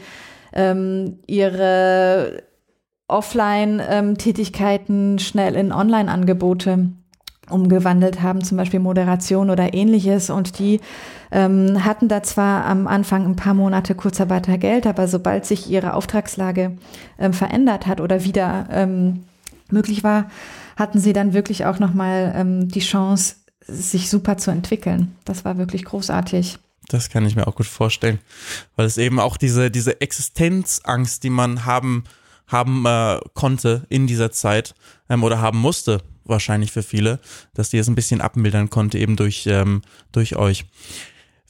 ähm, 0.54 1.18
ihre 1.26 2.42
Offline-Tätigkeiten 3.10 5.18
schnell 5.18 5.54
in 5.54 5.72
Online-Angebote 5.72 6.90
umgewandelt 7.50 8.22
haben, 8.22 8.42
zum 8.42 8.56
Beispiel 8.56 8.80
Moderation 8.80 9.50
oder 9.50 9.74
ähnliches. 9.74 10.30
Und 10.30 10.58
die 10.58 10.80
ähm, 11.30 11.84
hatten 11.84 12.08
da 12.08 12.22
zwar 12.22 12.64
am 12.64 12.86
Anfang 12.86 13.26
ein 13.26 13.36
paar 13.36 13.54
Monate 13.54 13.94
Kurzarbeitergeld, 13.94 14.86
aber 14.86 15.08
sobald 15.08 15.46
sich 15.46 15.68
ihre 15.68 15.94
Auftragslage 15.94 16.76
ähm, 17.18 17.32
verändert 17.32 17.86
hat 17.86 18.00
oder 18.00 18.24
wieder 18.24 18.68
ähm, 18.70 19.24
möglich 19.70 20.04
war, 20.04 20.30
hatten 20.76 20.98
sie 20.98 21.12
dann 21.12 21.32
wirklich 21.32 21.66
auch 21.66 21.78
nochmal 21.78 22.32
ähm, 22.36 22.68
die 22.68 22.80
Chance, 22.80 23.36
sich 23.66 24.10
super 24.10 24.36
zu 24.36 24.50
entwickeln. 24.50 25.14
Das 25.24 25.44
war 25.44 25.58
wirklich 25.58 25.84
großartig. 25.84 26.58
Das 26.88 27.08
kann 27.08 27.24
ich 27.24 27.36
mir 27.36 27.46
auch 27.46 27.54
gut 27.54 27.66
vorstellen, 27.66 28.18
weil 28.74 28.86
es 28.86 28.98
eben 28.98 29.20
auch 29.20 29.36
diese, 29.36 29.70
diese 29.70 30.00
Existenzangst, 30.00 31.22
die 31.22 31.30
man 31.30 31.66
haben 31.66 32.02
haben 32.50 32.84
äh, 32.86 33.20
konnte 33.34 33.86
in 33.88 34.06
dieser 34.06 34.30
Zeit 34.32 34.74
ähm, 35.08 35.24
oder 35.24 35.40
haben 35.40 35.58
musste, 35.58 36.02
wahrscheinlich 36.24 36.72
für 36.72 36.82
viele, 36.82 37.20
dass 37.54 37.70
die 37.70 37.78
es 37.78 37.88
ein 37.88 37.94
bisschen 37.94 38.20
abmildern 38.20 38.70
konnte, 38.70 38.98
eben 38.98 39.16
durch, 39.16 39.46
ähm, 39.46 39.82
durch 40.12 40.36
euch. 40.36 40.64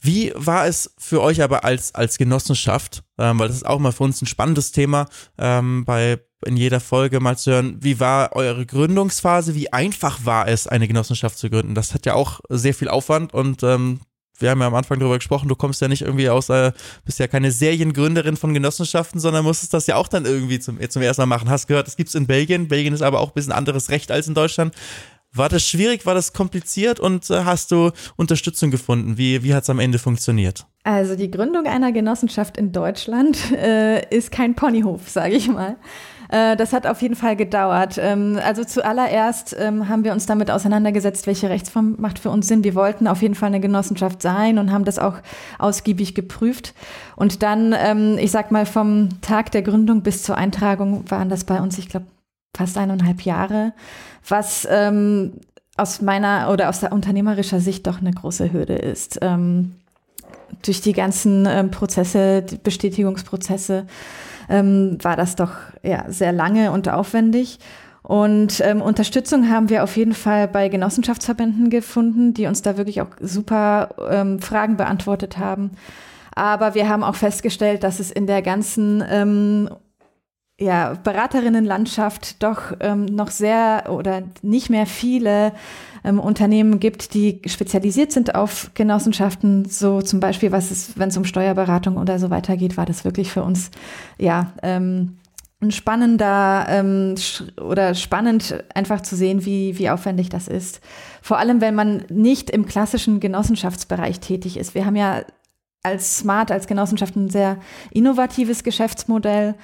Wie 0.03 0.31
war 0.35 0.65
es 0.65 0.93
für 0.97 1.21
euch 1.21 1.43
aber 1.43 1.63
als, 1.63 1.93
als 1.93 2.17
Genossenschaft, 2.17 3.03
ähm, 3.19 3.37
weil 3.37 3.47
das 3.47 3.57
ist 3.57 3.67
auch 3.67 3.79
mal 3.79 3.91
für 3.91 4.03
uns 4.03 4.21
ein 4.21 4.25
spannendes 4.25 4.71
Thema, 4.71 5.07
ähm, 5.37 5.85
bei, 5.85 6.19
in 6.43 6.57
jeder 6.57 6.79
Folge 6.79 7.19
mal 7.19 7.37
zu 7.37 7.51
hören, 7.51 7.77
wie 7.81 7.99
war 7.99 8.35
eure 8.35 8.65
Gründungsphase, 8.65 9.53
wie 9.53 9.71
einfach 9.71 10.25
war 10.25 10.47
es, 10.47 10.65
eine 10.65 10.87
Genossenschaft 10.87 11.37
zu 11.37 11.51
gründen? 11.51 11.75
Das 11.75 11.93
hat 11.93 12.07
ja 12.07 12.15
auch 12.15 12.39
sehr 12.49 12.73
viel 12.73 12.89
Aufwand 12.89 13.31
und 13.35 13.61
ähm, 13.61 13.99
wir 14.41 14.49
haben 14.49 14.61
ja 14.61 14.67
am 14.67 14.75
Anfang 14.75 14.99
darüber 14.99 15.17
gesprochen, 15.17 15.47
du 15.47 15.55
kommst 15.55 15.81
ja 15.81 15.87
nicht 15.87 16.01
irgendwie 16.01 16.29
aus, 16.29 16.49
äh, 16.49 16.71
bist 17.05 17.19
ja 17.19 17.27
keine 17.27 17.51
Seriengründerin 17.51 18.37
von 18.37 18.53
Genossenschaften, 18.53 19.19
sondern 19.19 19.43
musstest 19.43 19.73
das 19.73 19.87
ja 19.87 19.95
auch 19.95 20.07
dann 20.07 20.25
irgendwie 20.25 20.59
zum, 20.59 20.77
zum 20.89 21.01
ersten 21.01 21.21
Mal 21.21 21.25
machen. 21.25 21.49
Hast 21.49 21.67
gehört, 21.67 21.87
das 21.87 21.95
gibt 21.95 22.09
es 22.09 22.15
in 22.15 22.27
Belgien. 22.27 22.67
Belgien 22.67 22.93
ist 22.93 23.01
aber 23.01 23.19
auch 23.19 23.29
ein 23.29 23.33
bisschen 23.33 23.53
anderes 23.53 23.89
Recht 23.89 24.11
als 24.11 24.27
in 24.27 24.33
Deutschland. 24.33 24.73
War 25.33 25.47
das 25.47 25.65
schwierig, 25.65 26.05
war 26.05 26.13
das 26.13 26.33
kompliziert 26.33 26.99
und 26.99 27.29
äh, 27.29 27.45
hast 27.45 27.71
du 27.71 27.91
Unterstützung 28.17 28.69
gefunden? 28.69 29.17
Wie, 29.17 29.43
wie 29.43 29.53
hat 29.53 29.63
es 29.63 29.69
am 29.69 29.79
Ende 29.79 29.97
funktioniert? 29.97 30.65
Also 30.83 31.15
die 31.15 31.31
Gründung 31.31 31.67
einer 31.67 31.93
Genossenschaft 31.93 32.57
in 32.57 32.73
Deutschland 32.73 33.51
äh, 33.57 34.05
ist 34.13 34.31
kein 34.31 34.55
Ponyhof, 34.55 35.09
sage 35.09 35.35
ich 35.35 35.47
mal. 35.47 35.77
Äh, 36.31 36.55
das 36.55 36.73
hat 36.73 36.87
auf 36.87 37.01
jeden 37.01 37.15
Fall 37.15 37.35
gedauert. 37.35 37.99
Ähm, 38.01 38.39
also 38.43 38.63
zuallererst 38.63 39.55
ähm, 39.59 39.89
haben 39.89 40.03
wir 40.03 40.13
uns 40.13 40.25
damit 40.25 40.49
auseinandergesetzt, 40.49 41.27
welche 41.27 41.49
Rechtsform 41.49 41.95
macht 41.99 42.19
für 42.19 42.29
uns 42.29 42.47
Sinn. 42.47 42.63
Wir 42.63 42.73
wollten 42.73 43.07
auf 43.07 43.21
jeden 43.21 43.35
Fall 43.35 43.47
eine 43.47 43.59
Genossenschaft 43.59 44.21
sein 44.21 44.57
und 44.57 44.71
haben 44.71 44.85
das 44.85 44.97
auch 44.97 45.15
ausgiebig 45.59 46.15
geprüft. 46.15 46.73
Und 47.17 47.43
dann, 47.43 47.75
ähm, 47.77 48.17
ich 48.17 48.31
sag 48.31 48.49
mal, 48.51 48.65
vom 48.65 49.09
Tag 49.21 49.51
der 49.51 49.61
Gründung 49.61 50.01
bis 50.01 50.23
zur 50.23 50.37
Eintragung 50.37 51.03
waren 51.09 51.29
das 51.29 51.43
bei 51.43 51.61
uns, 51.61 51.77
ich 51.77 51.89
glaube, 51.89 52.05
fast 52.55 52.77
eineinhalb 52.77 53.21
Jahre, 53.21 53.73
was 54.27 54.67
ähm, 54.69 55.33
aus 55.77 56.01
meiner 56.01 56.49
oder 56.51 56.69
aus 56.69 56.79
der 56.79 56.91
unternehmerischer 56.91 57.59
Sicht 57.59 57.87
doch 57.87 57.99
eine 57.99 58.11
große 58.11 58.53
Hürde 58.53 58.75
ist. 58.75 59.19
Ähm, 59.21 59.75
durch 60.63 60.81
die 60.81 60.93
ganzen 60.93 61.45
ähm, 61.45 61.71
Prozesse, 61.71 62.41
die 62.41 62.57
Bestätigungsprozesse, 62.57 63.85
ähm, 64.51 64.97
war 65.01 65.15
das 65.15 65.35
doch 65.35 65.51
ja, 65.81 66.05
sehr 66.09 66.31
lange 66.31 66.71
und 66.71 66.89
aufwendig. 66.89 67.59
Und 68.03 68.61
ähm, 68.61 68.81
Unterstützung 68.81 69.49
haben 69.49 69.69
wir 69.69 69.83
auf 69.83 69.95
jeden 69.95 70.13
Fall 70.13 70.47
bei 70.47 70.69
Genossenschaftsverbänden 70.69 71.69
gefunden, 71.69 72.33
die 72.33 72.47
uns 72.47 72.61
da 72.61 72.77
wirklich 72.77 73.01
auch 73.01 73.09
super 73.19 73.89
ähm, 74.09 74.39
Fragen 74.39 74.75
beantwortet 74.75 75.37
haben. 75.37 75.71
Aber 76.33 76.75
wir 76.75 76.89
haben 76.89 77.03
auch 77.03 77.15
festgestellt, 77.15 77.83
dass 77.83 77.99
es 77.99 78.11
in 78.11 78.25
der 78.25 78.41
ganzen 78.41 79.03
ähm, 79.09 79.69
ja, 80.61 80.93
Beraterinnenlandschaft 81.03 82.41
doch 82.43 82.73
ähm, 82.79 83.05
noch 83.05 83.31
sehr 83.31 83.85
oder 83.89 84.23
nicht 84.41 84.69
mehr 84.69 84.85
viele 84.85 85.53
ähm, 86.03 86.19
Unternehmen 86.19 86.79
gibt, 86.79 87.13
die 87.15 87.41
spezialisiert 87.47 88.11
sind 88.11 88.35
auf 88.35 88.71
Genossenschaften. 88.75 89.65
So 89.65 90.01
zum 90.01 90.19
Beispiel, 90.19 90.51
was 90.51 90.69
es, 90.69 90.97
wenn 90.97 91.09
es 91.09 91.17
um 91.17 91.25
Steuerberatung 91.25 91.97
oder 91.97 92.19
so 92.19 92.29
weiter 92.29 92.57
geht, 92.57 92.77
war 92.77 92.85
das 92.85 93.03
wirklich 93.03 93.31
für 93.31 93.43
uns 93.43 93.71
ja 94.19 94.53
ähm, 94.61 95.17
ein 95.61 95.71
spannender 95.71 96.65
ähm, 96.69 97.15
oder 97.59 97.95
spannend 97.95 98.63
einfach 98.73 99.01
zu 99.01 99.15
sehen, 99.15 99.45
wie, 99.45 99.77
wie 99.79 99.89
aufwendig 99.89 100.29
das 100.29 100.47
ist. 100.47 100.79
Vor 101.21 101.37
allem, 101.37 101.61
wenn 101.61 101.75
man 101.75 102.03
nicht 102.09 102.49
im 102.49 102.65
klassischen 102.65 103.19
Genossenschaftsbereich 103.19 104.19
tätig 104.19 104.57
ist. 104.57 104.75
Wir 104.75 104.85
haben 104.85 104.95
ja 104.95 105.21
als 105.83 106.17
Smart, 106.17 106.51
als 106.51 106.67
Genossenschaft 106.67 107.15
ein 107.15 107.29
sehr 107.29 107.57
innovatives 107.91 108.63
Geschäftsmodell. 108.63 109.55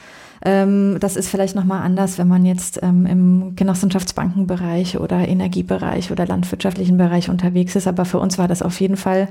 Ähm, 0.44 0.98
das 1.00 1.16
ist 1.16 1.30
vielleicht 1.30 1.56
nochmal 1.56 1.82
anders, 1.82 2.18
wenn 2.18 2.28
man 2.28 2.46
jetzt 2.46 2.80
ähm, 2.84 3.06
im 3.06 3.56
Genossenschaftsbankenbereich 3.56 4.98
oder 4.98 5.28
Energiebereich 5.28 6.12
oder 6.12 6.26
landwirtschaftlichen 6.26 6.98
Bereich 6.98 7.30
unterwegs 7.30 7.76
ist. 7.76 7.88
Aber 7.88 8.06
für 8.06 8.20
uns 8.20 8.38
war 8.38 8.48
das 8.48 8.62
auf 8.62 8.80
jeden 8.80 8.98
Fall, 8.98 9.30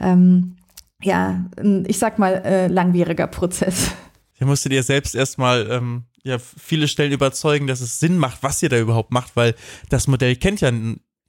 ähm, 0.00 0.56
ja, 1.02 1.44
ich 1.86 1.98
sag 1.98 2.18
mal, 2.18 2.42
äh, 2.44 2.66
langwieriger 2.68 3.26
Prozess. 3.26 3.92
Ihr 4.40 4.46
musstet 4.46 4.72
ihr 4.72 4.82
selbst 4.82 5.14
erstmal 5.14 5.68
ähm, 5.70 6.04
ja, 6.24 6.38
viele 6.38 6.88
Stellen 6.88 7.12
überzeugen, 7.12 7.66
dass 7.66 7.80
es 7.80 8.00
Sinn 8.00 8.18
macht, 8.18 8.42
was 8.42 8.62
ihr 8.62 8.68
da 8.68 8.78
überhaupt 8.78 9.12
macht, 9.12 9.36
weil 9.36 9.54
das 9.88 10.06
Modell 10.06 10.36
kennt 10.36 10.60
ja 10.60 10.70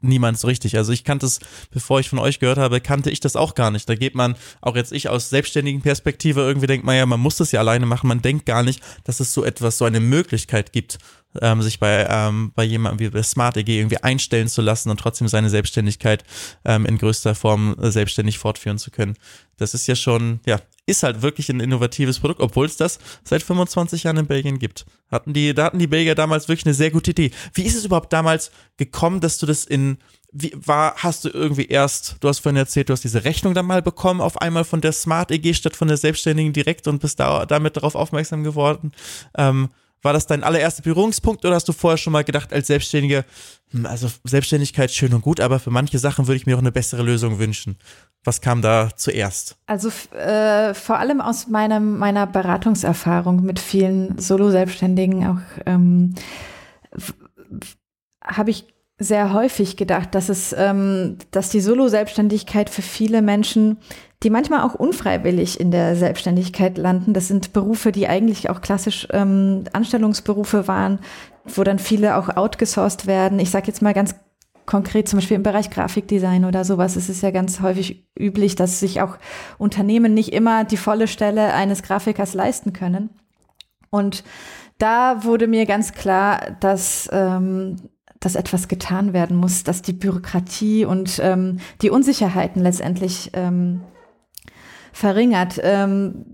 niemand 0.04 0.40
so 0.40 0.48
richtig. 0.48 0.78
Also 0.78 0.92
ich 0.92 1.04
kannte 1.04 1.26
es, 1.26 1.40
bevor 1.72 2.00
ich 2.00 2.10
von 2.10 2.20
euch 2.20 2.40
gehört 2.40 2.58
habe, 2.58 2.82
kannte 2.82 3.10
ich 3.10 3.20
das 3.20 3.36
auch 3.36 3.56
gar 3.56 3.72
nicht. 3.72 3.88
Da 3.90 3.96
geht 3.96 4.16
man, 4.16 4.36
auch 4.62 4.76
jetzt 4.76 4.92
ich 4.92 5.10
aus 5.10 5.30
selbstständigen 5.30 5.82
Perspektive, 5.82 6.42
irgendwie 6.42 6.68
denkt 6.68 6.86
man 6.86 6.96
ja, 6.96 7.06
man 7.06 7.20
muss 7.20 7.38
das 7.38 7.52
ja 7.52 7.60
alleine 7.60 7.86
machen. 7.86 8.08
Man 8.08 8.22
denkt 8.22 8.46
gar 8.46 8.64
nicht, 8.64 8.82
dass 9.04 9.20
es 9.20 9.34
so 9.34 9.44
etwas, 9.44 9.78
so 9.78 9.86
eine 9.86 10.00
Möglichkeit 10.00 10.72
gibt, 10.72 11.00
ähm, 11.42 11.62
sich 11.62 11.80
bei, 11.80 12.08
ähm, 12.10 12.52
bei 12.56 12.64
jemandem 12.64 13.00
wie 13.00 13.10
bei 13.10 13.24
Smart 13.24 13.58
EG 13.58 13.80
irgendwie 13.80 13.98
einstellen 13.98 14.48
zu 14.48 14.62
lassen 14.62 14.90
und 14.90 15.00
trotzdem 15.00 15.28
seine 15.28 15.50
Selbstständigkeit 15.50 16.24
ähm, 16.66 16.86
in 16.86 16.98
größter 16.98 17.36
Form 17.36 17.76
selbstständig 17.80 18.38
fortführen 18.38 18.78
zu 18.78 18.92
können. 18.92 19.16
Das 19.58 19.74
ist 19.74 19.88
ja 19.88 19.96
schon, 19.96 20.40
ja, 20.46 20.60
ist 20.86 21.04
halt 21.04 21.22
wirklich 21.22 21.50
ein 21.50 21.60
innovatives 21.60 22.20
Produkt, 22.20 22.42
obwohl 22.42 22.66
es 22.66 22.78
das 22.78 23.00
seit 23.24 23.42
25 23.42 24.04
Jahren 24.04 24.18
in 24.18 24.28
Belgien 24.28 24.60
gibt. 24.60 24.86
Hatten 25.10 25.34
die, 25.34 25.54
da 25.54 25.66
hatten 25.66 25.80
die 25.80 25.88
Belgier 25.88 26.16
damals 26.16 26.48
wirklich 26.48 26.66
eine 26.66 26.74
sehr 26.74 26.92
gute 26.92 27.12
Idee. 27.12 27.32
Wie 27.54 27.64
ist 27.64 27.76
es 27.76 27.86
überhaupt 27.86 28.12
damals 28.12 28.52
gekommen, 28.78 29.22
dass 29.22 29.38
du 29.38 29.46
das 29.46 29.64
in, 29.64 29.98
wie 30.34 30.52
war, 30.56 30.96
hast 30.98 31.24
du 31.24 31.30
irgendwie 31.30 31.68
erst, 31.68 32.18
du 32.20 32.28
hast 32.28 32.40
vorhin 32.40 32.58
erzählt, 32.58 32.90
du 32.90 32.94
hast 32.94 33.04
diese 33.04 33.24
Rechnung 33.24 33.54
dann 33.54 33.66
mal 33.66 33.82
bekommen, 33.82 34.20
auf 34.20 34.42
einmal 34.42 34.66
von 34.66 34.82
der 34.82 34.92
Smart 34.92 35.32
EG 35.32 35.54
statt 35.54 35.76
von 35.76 35.88
der 35.88 35.98
Selbstständigen 35.98 36.52
direkt 36.52 36.88
und 36.88 37.00
bist 37.00 37.20
da 37.20 37.46
damit 37.46 37.78
darauf 37.78 37.96
aufmerksam 37.96 38.44
geworden. 38.44 38.92
Ähm, 39.38 39.70
war 40.04 40.14
das 40.14 40.28
dein 40.28 40.44
allererster 40.44 40.84
Berührungspunkt 40.84 41.44
oder 41.46 41.56
hast 41.56 41.68
du 41.68 41.74
vorher 41.74 41.98
schon 41.98 42.14
mal 42.14 42.24
gedacht, 42.24 42.54
als 42.54 42.68
Selbstständige, 42.68 43.26
hm, 43.72 43.86
also 43.86 44.10
Selbstständigkeit 44.24 44.92
schön 44.92 45.14
und 45.14 45.22
gut, 45.22 45.40
aber 45.40 45.60
für 45.60 45.72
manche 45.72 45.98
Sachen 45.98 46.28
würde 46.28 46.38
ich 46.38 46.46
mir 46.46 46.56
auch 46.56 46.62
eine 46.62 46.72
bessere 46.72 47.02
Lösung 47.02 47.40
wünschen? 47.40 47.78
Was 48.24 48.42
kam 48.42 48.62
da 48.62 48.90
zuerst? 48.96 49.58
Also 49.66 49.90
äh, 50.16 50.74
vor 50.74 51.00
allem 51.00 51.20
aus 51.20 51.48
meinem, 51.48 51.98
meiner 51.98 52.28
Beratungserfahrung 52.28 53.44
mit 53.44 53.60
vielen 53.60 54.18
Solo-Selbstständigen 54.20 55.28
auch 55.28 55.64
ähm, 55.66 56.16
habe 58.24 58.52
ich 58.52 58.73
sehr 59.00 59.34
häufig 59.34 59.76
gedacht, 59.76 60.16
dass 60.16 60.30
es, 60.30 60.56
ähm, 60.58 61.18
dass 61.32 61.50
die 61.50 61.60
Solo-Selbstständigkeit 61.62 62.70
für 62.70 62.82
viele 62.82 63.22
Menschen, 63.22 63.78
die 64.22 64.30
manchmal 64.30 64.62
auch 64.62 64.76
unfreiwillig 64.76 65.60
in 65.60 65.72
der 65.72 65.96
Selbstständigkeit 65.96 66.78
landen, 66.78 67.14
das 67.14 67.28
sind 67.28 67.54
Berufe, 67.54 67.92
die 67.92 68.08
eigentlich 68.08 68.50
auch 68.50 68.62
klassisch 68.62 69.08
ähm, 69.12 69.66
Anstellungsberufe 69.74 70.68
waren, 70.68 71.00
wo 71.46 71.64
dann 71.64 71.80
viele 71.80 72.18
auch 72.18 72.30
outgesourced 72.30 73.08
werden. 73.08 73.40
Ich 73.40 73.50
sage 73.50 73.68
jetzt 73.68 73.82
mal 73.82 73.94
ganz 73.94 74.16
konkret 74.66 75.10
zum 75.10 75.18
Beispiel 75.18 75.36
im 75.36 75.44
Bereich 75.44 75.70
Grafikdesign 75.70 76.46
oder 76.46 76.64
sowas 76.64 76.96
ist 76.96 77.10
es 77.10 77.22
ja 77.22 77.32
ganz 77.32 77.60
häufig 77.60 78.08
üblich, 78.18 78.56
dass 78.56 78.80
sich 78.80 79.02
auch 79.02 79.18
Unternehmen 79.58 80.14
nicht 80.14 80.32
immer 80.32 80.64
die 80.64 80.78
volle 80.78 81.08
Stelle 81.08 81.54
eines 81.54 81.84
Grafikers 81.84 82.34
leisten 82.34 82.72
können. 82.72 83.10
Und 83.90 84.24
da 84.78 85.24
wurde 85.24 85.48
mir 85.48 85.66
ganz 85.66 85.94
klar, 85.94 86.56
dass 86.60 87.10
ähm, 87.12 87.76
dass 88.24 88.36
etwas 88.36 88.68
getan 88.68 89.12
werden 89.14 89.36
muss, 89.36 89.64
dass 89.64 89.82
die 89.82 89.94
Bürokratie 89.94 90.86
und 90.86 91.20
ähm, 91.22 91.58
die 91.82 91.90
Unsicherheiten 91.90 92.62
letztendlich 92.62 93.32
ähm, 93.34 93.82
verringert. 94.94 95.60
Ähm, 95.62 96.26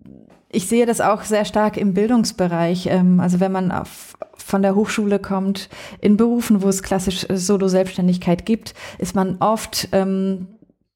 ich 0.52 0.68
sehe 0.68 0.86
das 0.86 1.02
auch 1.02 1.24
sehr 1.24 1.46
stark 1.46 1.78
im 1.78 1.94
Bildungsbereich. 1.96 2.88
Ähm, 2.88 3.20
also 3.20 3.40
wenn 3.40 3.52
man 3.52 3.72
auf, 3.72 4.18
von 4.36 4.62
der 4.62 4.76
Hochschule 4.76 5.18
kommt, 5.18 5.70
in 6.00 6.16
Berufen, 6.16 6.62
wo 6.62 6.68
es 6.68 6.84
klassisch 6.84 7.26
Solo-Selbstständigkeit 7.28 8.46
gibt, 8.46 8.76
ist 9.00 9.16
man 9.16 9.38
oft 9.40 9.90
ähm, 9.92 10.48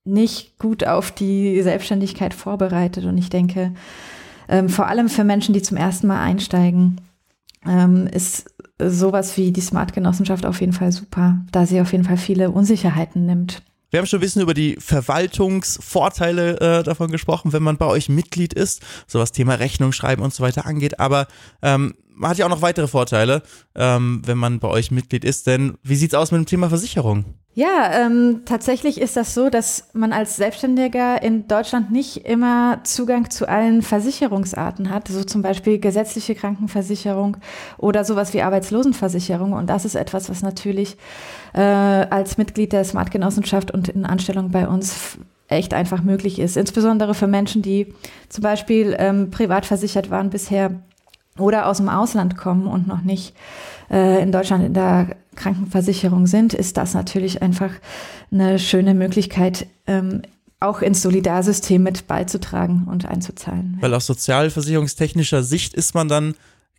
nicht 0.03 0.59
gut 0.59 0.85
auf 0.85 1.11
die 1.11 1.59
Selbstständigkeit 1.61 2.35
vorbereitet. 2.35 3.05
Und 3.05 3.17
ich 3.17 3.29
denke, 3.29 3.73
ähm, 4.47 4.69
vor 4.69 4.87
allem 4.87 5.09
für 5.09 5.23
Menschen, 5.23 5.53
die 5.53 5.61
zum 5.61 5.77
ersten 5.77 6.07
Mal 6.07 6.21
einsteigen, 6.21 7.01
ist 8.11 8.52
sowas 8.89 9.35
wie 9.37 9.51
die 9.51 9.61
Smart-Genossenschaft 9.61 10.45
auf 10.45 10.61
jeden 10.61 10.73
Fall 10.73 10.91
super, 10.91 11.39
da 11.51 11.65
sie 11.65 11.81
auf 11.81 11.91
jeden 11.91 12.03
Fall 12.03 12.17
viele 12.17 12.51
Unsicherheiten 12.51 13.25
nimmt. 13.25 13.63
Wir 13.93 13.99
haben 13.99 14.07
schon 14.07 14.17
ein 14.17 14.21
bisschen 14.21 14.41
über 14.41 14.55
die 14.55 14.75
Verwaltungsvorteile 14.79 16.79
äh, 16.79 16.83
davon 16.83 17.11
gesprochen, 17.11 17.53
wenn 17.53 17.61
man 17.61 17.77
bei 17.77 17.85
euch 17.85 18.09
Mitglied 18.09 18.53
ist, 18.53 18.81
so 19.05 19.19
was 19.19 19.31
Thema 19.31 19.53
Rechnung 19.53 19.91
schreiben 19.91 20.23
und 20.23 20.33
so 20.33 20.41
weiter 20.41 20.65
angeht. 20.65 20.99
Aber 20.99 21.27
ähm, 21.61 21.93
man 22.09 22.31
hat 22.31 22.39
ja 22.39 22.47
auch 22.47 22.49
noch 22.49 22.63
weitere 22.63 22.87
Vorteile, 22.87 23.43
ähm, 23.75 24.23
wenn 24.25 24.39
man 24.39 24.59
bei 24.59 24.67
euch 24.67 24.89
Mitglied 24.89 25.23
ist. 25.23 25.45
Denn 25.45 25.75
wie 25.83 25.95
sieht's 25.95 26.15
aus 26.15 26.31
mit 26.31 26.39
dem 26.39 26.47
Thema 26.47 26.69
Versicherung? 26.69 27.35
Ja, 27.55 27.91
ähm, 27.93 28.41
tatsächlich 28.45 28.99
ist 28.99 29.15
das 29.15 29.35
so, 29.35 29.51
dass 29.51 29.89
man 29.93 30.11
als 30.11 30.37
Selbstständiger 30.37 31.21
in 31.21 31.47
Deutschland 31.47 31.91
nicht 31.91 32.25
immer 32.25 32.79
Zugang 32.83 33.29
zu 33.29 33.47
allen 33.47 33.83
Versicherungsarten 33.83 34.89
hat, 34.89 35.07
so 35.07 35.23
zum 35.23 35.43
Beispiel 35.43 35.77
gesetzliche 35.77 36.33
Krankenversicherung 36.33 37.37
oder 37.77 38.05
sowas 38.05 38.33
wie 38.33 38.41
Arbeitslosenversicherung. 38.41 39.53
Und 39.53 39.69
das 39.69 39.85
ist 39.85 39.93
etwas, 39.93 40.31
was 40.31 40.41
natürlich 40.41 40.97
äh, 41.53 41.61
als 41.61 42.39
Mitglied 42.39 42.73
der 42.73 42.85
Smart-Genossenschaft 42.85 43.69
und 43.69 43.87
in 43.87 44.05
Anstellung 44.05 44.49
bei 44.49 44.67
uns 44.67 45.19
echt 45.47 45.75
einfach 45.75 46.01
möglich 46.01 46.39
ist. 46.39 46.57
Insbesondere 46.57 47.13
für 47.13 47.27
Menschen, 47.27 47.61
die 47.61 47.93
zum 48.29 48.41
Beispiel 48.41 48.95
ähm, 48.97 49.29
privat 49.29 49.67
versichert 49.67 50.09
waren 50.09 50.31
bisher 50.31 50.71
oder 51.37 51.67
aus 51.67 51.77
dem 51.77 51.89
Ausland 51.89 52.35
kommen 52.35 52.65
und 52.65 52.87
noch 52.87 53.01
nicht 53.01 53.35
äh, 53.91 54.23
in 54.23 54.31
Deutschland 54.31 54.63
in 54.63 54.73
der 54.73 55.17
Krankenversicherung 55.35 56.27
sind, 56.27 56.53
ist 56.53 56.77
das 56.77 56.93
natürlich 56.93 57.41
einfach 57.41 57.71
eine 58.31 58.59
schöne 58.59 58.93
Möglichkeit, 58.93 59.67
ähm, 59.87 60.21
auch 60.59 60.81
ins 60.81 61.01
Solidarsystem 61.01 61.83
mit 61.83 62.07
beizutragen 62.07 62.87
und 62.89 63.05
einzuzahlen. 63.05 63.77
Weil 63.81 63.93
aus 63.93 64.05
sozialversicherungstechnischer 64.05 65.43
Sicht 65.43 65.73
ist 65.73 65.93
man 65.93 66.07
dann 66.07 66.35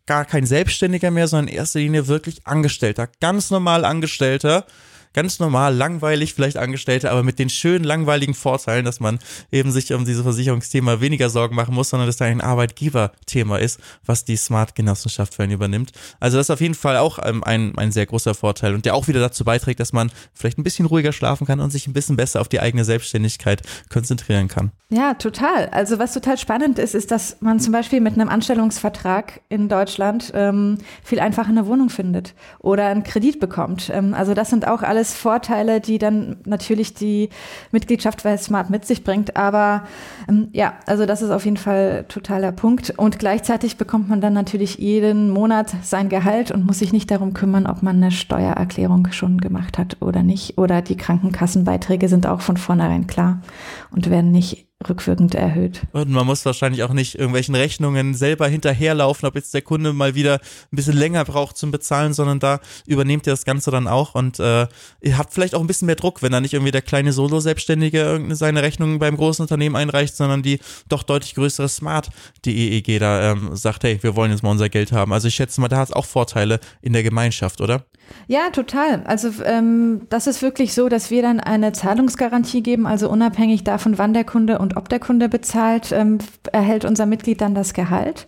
gar 0.07 0.25
kein 0.25 0.47
Selbstständiger 0.47 1.11
mehr, 1.11 1.29
sondern 1.29 1.49
in 1.49 1.55
erster 1.55 1.81
Linie 1.81 2.09
wirklich 2.09 2.47
Angestellter, 2.47 3.09
ganz 3.21 3.51
normal 3.51 3.85
Angestellter 3.85 4.67
ganz 5.15 5.39
normal, 5.39 5.75
langweilig 5.75 6.35
vielleicht 6.35 6.57
Angestellte, 6.57 7.11
aber 7.11 7.23
mit 7.23 7.39
den 7.39 7.49
schönen, 7.49 7.85
langweiligen 7.85 8.35
Vorteilen, 8.35 8.85
dass 8.85 9.01
man 9.01 9.19
eben 9.51 9.73
sich 9.73 9.93
um 9.95 10.05
dieses 10.05 10.23
Versicherungsthema 10.23 11.01
weniger 11.01 11.31
Sorgen 11.31 11.55
machen 11.55 11.75
muss, 11.75 11.89
sondern 11.89 12.09
dass 12.09 12.17
da 12.17 12.27
ein 12.27 12.41
Arbeitgeberthema 12.41 13.57
ist, 13.57 13.81
was 14.05 14.25
die 14.25 14.37
Smart-Genossenschaft 14.37 15.35
für 15.35 15.45
einen 15.45 15.53
übernimmt. 15.53 15.93
Also 16.21 16.37
das 16.37 16.47
ist 16.47 16.51
auf 16.51 16.61
jeden 16.61 16.75
Fall 16.75 16.99
auch 16.99 17.19
ähm, 17.23 17.43
ein, 17.45 17.77
ein 17.79 17.93
sehr 17.93 18.07
großer 18.07 18.35
Vorteil 18.35 18.75
und 18.75 18.85
der 18.85 18.95
auch 18.95 19.09
wieder 19.09 19.21
dazu 19.21 19.45
beiträgt, 19.45 19.81
dass 19.81 19.93
man 19.93 20.11
vielleicht 20.35 20.59
ein 20.59 20.65
bisschen 20.65 20.87
ruhiger 20.87 21.13
schlafen 21.13 21.47
kann 21.47 21.61
und 21.61 21.71
sich 21.71 21.87
ein 21.87 21.93
bisschen 21.93 22.17
besser 22.17 22.41
auf 22.41 22.49
die 22.49 22.61
eigene 22.61 22.85
Selbstständigkeit 22.85 23.63
konzentrieren 23.89 24.49
kann. 24.49 24.73
Ja, 24.91 25.15
total. 25.15 25.69
Also 25.71 25.99
was 25.99 26.13
total 26.13 26.39
spannend 26.39 26.79
ist, 26.79 26.95
ist, 26.95 27.11
dass 27.11 27.39
man 27.41 27.61
zum 27.61 27.73
Beispiel 27.73 28.01
mit 28.01 28.15
einem 28.15 28.29
Anstellungsvertrag 28.29 29.41
in 29.49 29.69
Deutschland 29.69 30.33
ähm, 30.35 30.79
viel 31.03 31.21
einfacher 31.21 31.49
eine 31.49 31.67
Wohnung 31.67 31.89
findet 31.89 32.35
oder 32.59 32.87
einen 32.87 33.03
Kredit 33.03 33.41
bekommt. 33.41 33.91
Ähm, 33.93 34.15
also 34.15 34.35
das 34.35 34.51
sind 34.51 34.67
auch 34.67 34.83
alles 34.83 35.04
alles 35.05 35.13
Vorteile, 35.13 35.81
die 35.83 35.99
dann 35.99 36.37
natürlich 36.47 36.95
die 36.95 37.29
Mitgliedschaft 37.73 38.23
bei 38.23 38.39
Smart 38.39 38.71
mit 38.71 38.87
sich 38.87 39.05
bringt. 39.05 39.37
Aber 39.37 39.83
ähm, 40.29 40.49
ja, 40.53 40.75
also 40.87 41.05
das 41.05 41.21
ist 41.21 41.31
auf 41.31 41.45
jeden 41.45 41.59
Fall 41.59 42.07
totaler 42.09 42.53
Punkt. 42.53 42.95
Und 42.97 43.19
gleichzeitig 43.19 43.77
bekommt 43.77 44.09
man 44.09 44.23
dann 44.23 44.33
natürlich 44.33 44.79
jeden 44.79 45.29
Monat 45.29 45.75
sein 45.83 46.09
Gehalt 46.09 46.51
und 46.51 46.65
muss 46.65 46.79
sich 46.79 46.93
nicht 46.93 47.11
darum 47.11 47.35
kümmern, 47.35 47.67
ob 47.67 47.83
man 47.83 47.97
eine 47.97 48.11
Steuererklärung 48.11 49.13
schon 49.13 49.39
gemacht 49.39 49.77
hat 49.77 49.99
oder 50.01 50.23
nicht. 50.23 50.57
Oder 50.57 50.81
die 50.81 50.97
Krankenkassenbeiträge 50.97 52.09
sind 52.09 52.27
auch 52.27 52.41
von 52.41 52.57
vornherein 52.57 53.07
klar 53.07 53.43
und 53.91 54.09
werden 54.09 54.31
nicht 54.31 54.69
rückwirkend 54.89 55.35
erhöht. 55.35 55.83
Und 55.93 56.11
man 56.11 56.27
muss 56.27 56.45
wahrscheinlich 56.45 56.83
auch 56.83 56.93
nicht 56.93 57.15
irgendwelchen 57.15 57.55
Rechnungen 57.55 58.15
selber 58.15 58.49
hinterherlaufen, 58.49 59.29
ob 59.29 59.35
jetzt 59.35 59.55
der 59.55 59.63
Kunde 59.63 59.93
mal 59.93 60.15
wieder 60.15 60.35
ein 60.35 60.77
bisschen 60.77 60.97
länger 60.97 61.25
braucht 61.25 61.57
zum 61.57 61.71
Bezahlen, 61.71 62.13
sondern 62.15 62.41
da 62.41 62.61
übernehmt 62.87 63.27
ihr 63.27 63.33
das 63.33 63.45
Ganze 63.45 63.71
dann 63.71 63.87
auch 63.87 64.15
und 64.15 64.39
äh, 64.41 64.67
ihr 65.01 65.19
habt 65.19 65.33
vielleicht 65.33 65.55
auch 65.55 65.61
ein 65.61 65.67
bisschen 65.67 65.87
mehr 65.87 65.97
Druck, 65.97 66.23
wenn 66.23 66.33
da 66.33 66.41
nicht 66.41 66.55
irgendwie 66.55 66.73
der 66.73 66.83
kleine 66.83 67.13
Solo-Selbstständige 67.13 68.21
seine 68.31 68.63
Rechnungen 68.63 68.99
beim 68.99 69.17
großen 69.17 69.43
Unternehmen 69.43 69.77
einreicht, 69.77 70.17
sondern 70.17 70.43
die 70.43 70.61
doch 70.89 71.03
deutlich 71.03 71.35
größere 71.35 71.69
Smart, 71.69 72.11
die 72.45 72.73
EEG 72.73 72.99
da 72.99 73.33
ähm, 73.33 73.57
sagt, 73.57 73.85
hey, 73.85 73.99
wir 74.03 74.17
wollen 74.17 74.31
jetzt 74.31 74.43
mal 74.43 74.51
unser 74.51 74.69
Geld 74.69 74.93
haben. 74.93 75.13
Also 75.13 75.29
ich 75.29 75.35
schätze 75.35 75.61
mal, 75.61 75.69
da 75.69 75.79
hat 75.79 75.89
es 75.89 75.95
auch 75.95 76.07
Vorteile 76.07 76.61
in 76.83 76.93
der 76.93 77.03
Gemeinschaft, 77.03 77.61
oder? 77.61 77.85
Ja, 78.27 78.51
total. 78.51 79.03
Also 79.05 79.31
ähm, 79.45 80.03
das 80.09 80.27
ist 80.27 80.41
wirklich 80.41 80.73
so, 80.73 80.89
dass 80.89 81.11
wir 81.11 81.23
dann 81.23 81.41
eine 81.41 81.73
Zahlungsgarantie 81.73 82.63
geben, 82.63 82.87
also 82.87 83.11
unabhängig 83.11 83.65
davon, 83.65 83.99
wann 83.99 84.15
der 84.15 84.25
Kunde 84.25 84.59
und 84.59 84.77
ob 84.77 84.89
der 84.89 84.99
Kunde 84.99 85.29
bezahlt, 85.29 85.93
ähm, 85.93 86.19
erhält 86.53 86.85
unser 86.85 87.07
Mitglied 87.07 87.41
dann 87.41 87.55
das 87.55 87.75
Gehalt. 87.75 88.27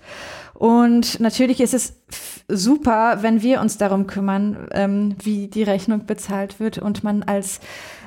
Und 0.58 1.20
natürlich 1.20 1.60
ist 1.60 1.74
es 1.74 1.94
super, 2.48 3.18
wenn 3.22 3.42
wir 3.42 3.60
uns 3.60 3.78
darum 3.78 4.06
kümmern, 4.06 4.68
ähm, 4.72 5.16
wie 5.22 5.48
die 5.48 5.62
Rechnung 5.62 6.06
bezahlt 6.06 6.60
wird 6.60 6.78
und 6.78 7.04
man 7.04 7.22
als 7.22 7.60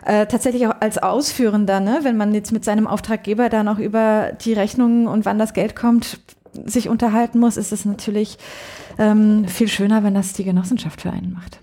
äh, 0.06 0.26
tatsächlich 0.26 0.66
auch 0.68 0.76
als 0.80 0.98
Ausführender, 0.98 1.80
ne, 1.80 2.00
wenn 2.04 2.18
man 2.18 2.34
jetzt 2.34 2.52
mit 2.52 2.66
seinem 2.66 2.88
Auftraggeber 2.88 3.50
dann 3.50 3.68
auch 3.68 3.78
über 3.78 4.32
die 4.42 4.54
Rechnungen 4.54 5.08
und 5.08 5.26
wann 5.26 5.38
das 5.38 5.54
Geld 5.54 5.76
kommt, 5.76 6.20
sich 6.66 6.90
unterhalten 6.90 7.40
muss, 7.40 7.58
ist 7.58 7.72
es 7.72 7.86
natürlich 7.86 8.38
ähm, 8.98 9.48
viel 9.48 9.68
schöner, 9.68 10.04
wenn 10.04 10.14
das 10.14 10.34
die 10.34 10.44
Genossenschaft 10.44 11.02
für 11.02 11.12
einen 11.12 11.34
macht. 11.34 11.62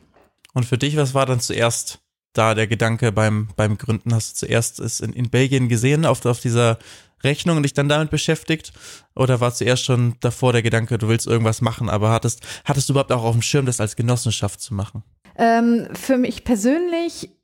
Und 0.54 0.64
für 0.64 0.78
dich, 0.78 0.96
was 0.96 1.14
war 1.14 1.26
dann 1.26 1.40
zuerst 1.40 2.00
da 2.32 2.54
der 2.54 2.66
Gedanke 2.66 3.12
beim, 3.12 3.48
beim 3.56 3.78
Gründen? 3.78 4.14
Hast 4.14 4.42
du 4.42 4.46
zuerst 4.46 4.80
es 4.80 5.00
in, 5.00 5.12
in 5.12 5.30
Belgien 5.30 5.68
gesehen, 5.68 6.04
auf, 6.04 6.24
auf 6.24 6.40
dieser 6.40 6.78
Rechnung 7.22 7.56
und 7.56 7.62
dich 7.62 7.74
dann 7.74 7.88
damit 7.88 8.10
beschäftigt? 8.10 8.72
Oder 9.14 9.40
war 9.40 9.54
zuerst 9.54 9.84
schon 9.84 10.14
davor 10.20 10.52
der 10.52 10.62
Gedanke, 10.62 10.98
du 10.98 11.08
willst 11.08 11.26
irgendwas 11.26 11.60
machen, 11.60 11.88
aber 11.88 12.10
hattest, 12.10 12.40
hattest 12.64 12.88
du 12.88 12.92
überhaupt 12.92 13.12
auch 13.12 13.24
auf 13.24 13.32
dem 13.32 13.42
Schirm, 13.42 13.66
das 13.66 13.80
als 13.80 13.96
Genossenschaft 13.96 14.60
zu 14.60 14.74
machen? 14.74 15.02
Ähm, 15.36 15.88
für 15.92 16.16
mich 16.16 16.44
persönlich 16.44 17.35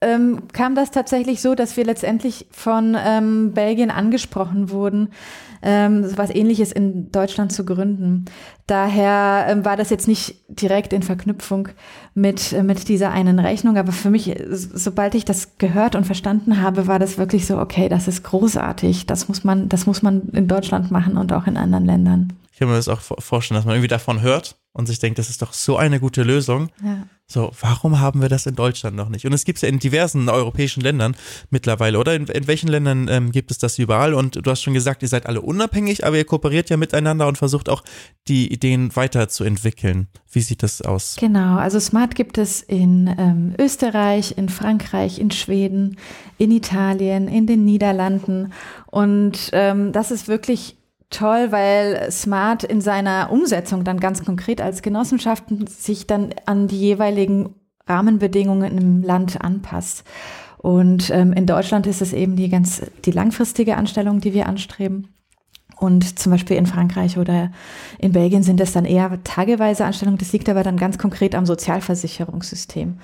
ähm, 0.00 0.48
kam 0.52 0.74
das 0.74 0.90
tatsächlich 0.90 1.40
so, 1.40 1.54
dass 1.54 1.76
wir 1.76 1.84
letztendlich 1.84 2.46
von 2.50 2.96
ähm, 2.98 3.52
Belgien 3.52 3.90
angesprochen 3.90 4.70
wurden, 4.70 5.08
ähm, 5.60 6.06
was 6.16 6.30
ähnliches 6.30 6.70
in 6.70 7.10
Deutschland 7.10 7.52
zu 7.52 7.64
gründen. 7.64 8.26
Daher 8.68 9.46
ähm, 9.48 9.64
war 9.64 9.76
das 9.76 9.90
jetzt 9.90 10.06
nicht 10.06 10.36
direkt 10.48 10.92
in 10.92 11.02
Verknüpfung 11.02 11.70
mit, 12.14 12.52
äh, 12.52 12.62
mit 12.62 12.88
dieser 12.88 13.10
einen 13.10 13.40
Rechnung, 13.40 13.76
aber 13.76 13.90
für 13.90 14.10
mich, 14.10 14.32
sobald 14.50 15.16
ich 15.16 15.24
das 15.24 15.58
gehört 15.58 15.96
und 15.96 16.04
verstanden 16.04 16.62
habe, 16.62 16.86
war 16.86 17.00
das 17.00 17.18
wirklich 17.18 17.46
so, 17.46 17.58
okay, 17.58 17.88
das 17.88 18.06
ist 18.06 18.22
großartig, 18.22 19.06
das 19.06 19.26
muss 19.26 19.42
man, 19.42 19.68
das 19.68 19.86
muss 19.86 20.02
man 20.02 20.28
in 20.28 20.46
Deutschland 20.46 20.92
machen 20.92 21.16
und 21.16 21.32
auch 21.32 21.48
in 21.48 21.56
anderen 21.56 21.86
Ländern. 21.86 22.32
Ich 22.58 22.60
kann 22.60 22.70
mir 22.70 22.74
das 22.74 22.88
auch 22.88 23.00
vorstellen, 23.00 23.54
dass 23.54 23.66
man 23.66 23.76
irgendwie 23.76 23.86
davon 23.86 24.20
hört 24.20 24.56
und 24.72 24.86
sich 24.86 24.98
denkt, 24.98 25.20
das 25.20 25.30
ist 25.30 25.42
doch 25.42 25.52
so 25.52 25.76
eine 25.76 26.00
gute 26.00 26.24
Lösung. 26.24 26.70
Ja. 26.82 27.06
So, 27.28 27.52
warum 27.60 28.00
haben 28.00 28.20
wir 28.20 28.28
das 28.28 28.46
in 28.46 28.56
Deutschland 28.56 28.96
noch 28.96 29.10
nicht? 29.10 29.26
Und 29.26 29.32
es 29.32 29.44
gibt 29.44 29.58
es 29.58 29.62
ja 29.62 29.68
in 29.68 29.78
diversen 29.78 30.28
europäischen 30.28 30.80
Ländern 30.80 31.14
mittlerweile, 31.50 32.00
oder? 32.00 32.16
In, 32.16 32.26
in 32.26 32.48
welchen 32.48 32.66
Ländern 32.66 33.06
ähm, 33.06 33.30
gibt 33.30 33.52
es 33.52 33.58
das 33.58 33.78
überall? 33.78 34.12
Und 34.12 34.44
du 34.44 34.50
hast 34.50 34.62
schon 34.62 34.74
gesagt, 34.74 35.02
ihr 35.02 35.08
seid 35.08 35.26
alle 35.26 35.40
unabhängig, 35.40 36.04
aber 36.04 36.16
ihr 36.16 36.24
kooperiert 36.24 36.68
ja 36.68 36.76
miteinander 36.76 37.28
und 37.28 37.38
versucht 37.38 37.68
auch 37.68 37.84
die 38.26 38.52
Ideen 38.52 38.96
weiterzuentwickeln. 38.96 40.08
Wie 40.32 40.40
sieht 40.40 40.64
das 40.64 40.82
aus? 40.82 41.16
Genau, 41.20 41.58
also 41.58 41.78
Smart 41.78 42.16
gibt 42.16 42.38
es 42.38 42.60
in 42.60 43.14
ähm, 43.18 43.54
Österreich, 43.56 44.36
in 44.36 44.48
Frankreich, 44.48 45.20
in 45.20 45.30
Schweden, 45.30 45.96
in 46.38 46.50
Italien, 46.50 47.28
in 47.28 47.46
den 47.46 47.64
Niederlanden. 47.64 48.52
Und 48.86 49.50
ähm, 49.52 49.92
das 49.92 50.10
ist 50.10 50.26
wirklich 50.26 50.77
toll, 51.10 51.50
weil 51.50 52.10
Smart 52.10 52.64
in 52.64 52.80
seiner 52.80 53.30
Umsetzung 53.30 53.84
dann 53.84 54.00
ganz 54.00 54.24
konkret 54.24 54.60
als 54.60 54.82
Genossenschaften 54.82 55.66
sich 55.66 56.06
dann 56.06 56.34
an 56.46 56.68
die 56.68 56.78
jeweiligen 56.78 57.54
Rahmenbedingungen 57.86 58.76
im 58.76 59.02
Land 59.02 59.40
anpasst. 59.40 60.04
Und 60.58 61.10
ähm, 61.10 61.32
in 61.32 61.46
Deutschland 61.46 61.86
ist 61.86 62.02
es 62.02 62.12
eben 62.12 62.36
die 62.36 62.48
ganz 62.48 62.82
die 63.04 63.12
langfristige 63.12 63.76
Anstellung, 63.76 64.20
die 64.20 64.34
wir 64.34 64.46
anstreben. 64.46 65.08
Und 65.76 66.18
zum 66.18 66.32
Beispiel 66.32 66.56
in 66.56 66.66
Frankreich 66.66 67.18
oder 67.18 67.52
in 67.98 68.12
Belgien 68.12 68.42
sind 68.42 68.60
es 68.60 68.72
dann 68.72 68.84
eher 68.84 69.22
tageweise 69.22 69.84
Anstellungen. 69.84 70.18
Das 70.18 70.32
liegt 70.32 70.48
aber 70.48 70.64
dann 70.64 70.76
ganz 70.76 70.98
konkret 70.98 71.36
am 71.36 71.46
Sozialversicherungssystem. 71.46 72.98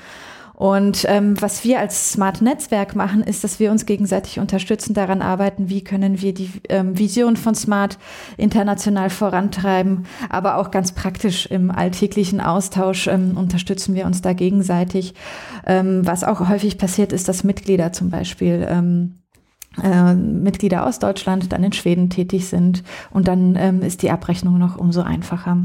Und 0.55 1.05
ähm, 1.09 1.40
was 1.40 1.64
wir 1.64 1.81
als 1.81 2.12
Smart 2.12 2.40
Netzwerk 2.40 2.95
machen, 2.95 3.23
ist, 3.23 3.43
dass 3.43 3.59
wir 3.59 3.73
uns 3.73 3.87
gegenseitig 3.87 4.38
unterstützen, 4.38 4.95
daran 4.95 5.21
arbeiten, 5.21 5.69
wie 5.69 5.83
können 5.83 6.21
wir 6.21 6.33
die 6.33 6.49
ähm, 6.69 6.97
Vision 6.97 7.37
von 7.37 7.57
Smart 7.57 7.99
international 8.37 9.11
vorantreiben, 9.11 10.07
aber 10.29 10.59
auch 10.59 10.71
ganz 10.71 10.93
praktisch 10.93 11.47
im 11.47 11.73
alltäglichen 11.73 12.40
Austausch 12.40 13.09
ähm, 13.09 13.37
unterstützen 13.37 13.97
wir 13.97 14.07
uns 14.07 14.23
da 14.23 14.33
gegenseitig. 14.33 15.14
Ähm, 15.67 16.07
was 16.07 16.23
auch 16.23 16.49
häufig 16.49 16.79
passiert, 16.79 17.12
ist, 17.12 17.29
dass 17.29 17.43
Mitglieder 17.43 17.93
zum 17.93 18.11
Beispiel 18.11 18.64
ähm, 18.71 19.14
äh, 19.83 20.14
Mitglieder 20.14 20.87
aus 20.87 21.01
Deutschland 21.01 21.53
dann 21.53 21.64
in 21.64 21.73
Schweden 21.73 22.11
tätig 22.11 22.47
sind 22.47 22.85
und 23.11 23.27
dann 23.27 23.57
ähm, 23.57 23.83
ist 23.83 24.03
die 24.03 24.11
Abrechnung 24.11 24.59
noch 24.59 24.77
umso 24.77 25.03
einfacher. 25.03 25.59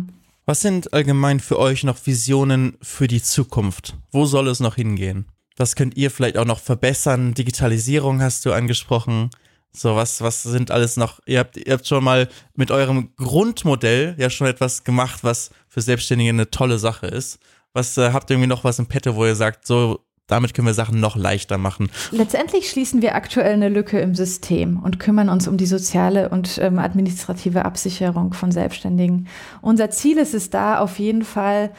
Was 0.50 0.62
sind 0.62 0.94
allgemein 0.94 1.40
für 1.40 1.60
euch 1.60 1.84
noch 1.84 2.08
Visionen 2.08 2.76
für 2.82 3.08
die 3.08 3.22
Zukunft? 3.22 3.96
Wo 4.12 4.26
soll 4.26 4.48
es 4.48 4.60
noch 4.60 4.78
hingehen? 4.78 5.28
Was 5.58 5.76
könnt 5.76 5.96
ihr 5.96 6.10
vielleicht 6.10 6.40
auch 6.40 6.46
noch 6.46 6.60
verbessern? 6.60 7.36
Digitalisierung 7.36 8.20
hast 8.20 8.48
du 8.48 8.54
angesprochen. 8.54 9.30
So, 9.72 9.96
was, 9.96 10.22
was 10.22 10.42
sind 10.42 10.72
alles 10.72 10.98
noch? 10.98 11.20
Ihr 11.28 11.38
habt, 11.38 11.56
ihr 11.56 11.72
habt 11.72 11.86
schon 11.86 12.04
mal 12.04 12.30
mit 12.56 12.72
eurem 12.72 13.14
Grundmodell 13.18 14.16
ja 14.18 14.32
schon 14.32 14.48
etwas 14.48 14.84
gemacht, 14.84 15.20
was 15.24 15.52
für 15.68 15.82
Selbstständige 15.82 16.32
eine 16.32 16.50
tolle 16.50 16.80
Sache 16.80 17.06
ist. 17.06 17.38
Was 17.74 17.96
äh, 18.00 18.12
habt 18.12 18.32
ihr 18.32 18.34
irgendwie 18.34 18.50
noch 18.50 18.64
was 18.64 18.80
im 18.80 18.88
Petto, 18.88 19.16
wo 19.16 19.28
ihr 19.28 19.36
sagt, 19.36 19.68
so, 19.68 20.04
damit 20.30 20.54
können 20.54 20.68
wir 20.68 20.74
Sachen 20.74 21.00
noch 21.00 21.18
leichter 21.18 21.58
machen. 21.58 21.90
Letztendlich 22.12 22.70
schließen 22.70 23.02
wir 23.02 23.16
aktuell 23.16 23.54
eine 23.54 23.70
Lücke 23.70 24.00
im 24.00 24.16
System 24.16 24.80
und 24.80 25.00
kümmern 25.00 25.30
uns 25.30 25.48
um 25.48 25.58
die 25.58 25.66
soziale 25.66 26.30
und 26.30 26.58
ähm, 26.62 26.80
administrative 26.80 27.66
Absicherung 27.66 28.34
von 28.34 28.52
Selbstständigen. 28.52 29.28
Unser 29.62 29.90
Ziel 29.90 30.18
ist 30.18 30.34
es 30.34 30.50
da 30.50 30.80
auf 30.80 31.00
jeden 31.00 31.24
Fall, 31.24 31.72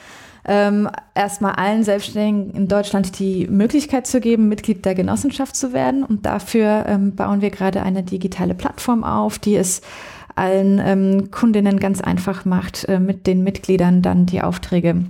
ähm, 0.44 0.88
erstmal 1.14 1.52
allen 1.52 1.84
Selbstständigen 1.84 2.50
in 2.54 2.68
Deutschland 2.68 3.18
die 3.18 3.46
Möglichkeit 3.46 4.06
zu 4.06 4.20
geben, 4.20 4.48
Mitglied 4.48 4.84
der 4.84 4.94
Genossenschaft 4.94 5.54
zu 5.54 5.72
werden. 5.72 6.02
Und 6.02 6.26
dafür 6.26 6.86
ähm, 6.88 7.14
bauen 7.14 7.40
wir 7.40 7.50
gerade 7.50 7.82
eine 7.82 8.02
digitale 8.02 8.54
Plattform 8.54 9.04
auf, 9.04 9.38
die 9.38 9.56
es 9.56 9.82
allen 10.34 10.80
ähm, 10.82 11.30
Kundinnen 11.30 11.78
ganz 11.78 12.00
einfach 12.00 12.44
macht, 12.44 12.88
äh, 12.88 12.98
mit 12.98 13.26
den 13.26 13.44
Mitgliedern 13.44 14.00
dann 14.02 14.26
die 14.26 14.42
Aufträge 14.42 15.04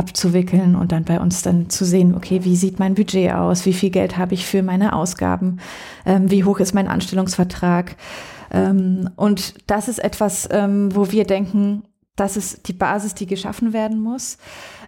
abzuwickeln 0.00 0.76
und 0.76 0.92
dann 0.92 1.04
bei 1.04 1.20
uns 1.20 1.42
dann 1.42 1.68
zu 1.68 1.84
sehen, 1.84 2.14
okay, 2.14 2.40
wie 2.42 2.56
sieht 2.56 2.78
mein 2.78 2.94
Budget 2.94 3.32
aus, 3.32 3.66
wie 3.66 3.74
viel 3.74 3.90
Geld 3.90 4.16
habe 4.16 4.32
ich 4.32 4.46
für 4.46 4.62
meine 4.62 4.94
Ausgaben, 4.94 5.58
ähm, 6.06 6.30
wie 6.30 6.44
hoch 6.44 6.58
ist 6.58 6.72
mein 6.74 6.88
Anstellungsvertrag. 6.88 7.96
Ähm, 8.50 9.10
und 9.16 9.54
das 9.66 9.88
ist 9.88 9.98
etwas, 9.98 10.48
ähm, 10.50 10.88
wo 10.94 11.12
wir 11.12 11.24
denken, 11.24 11.82
das 12.20 12.36
ist 12.36 12.68
die 12.68 12.74
Basis, 12.74 13.14
die 13.14 13.26
geschaffen 13.26 13.72
werden 13.72 13.98
muss. 13.98 14.36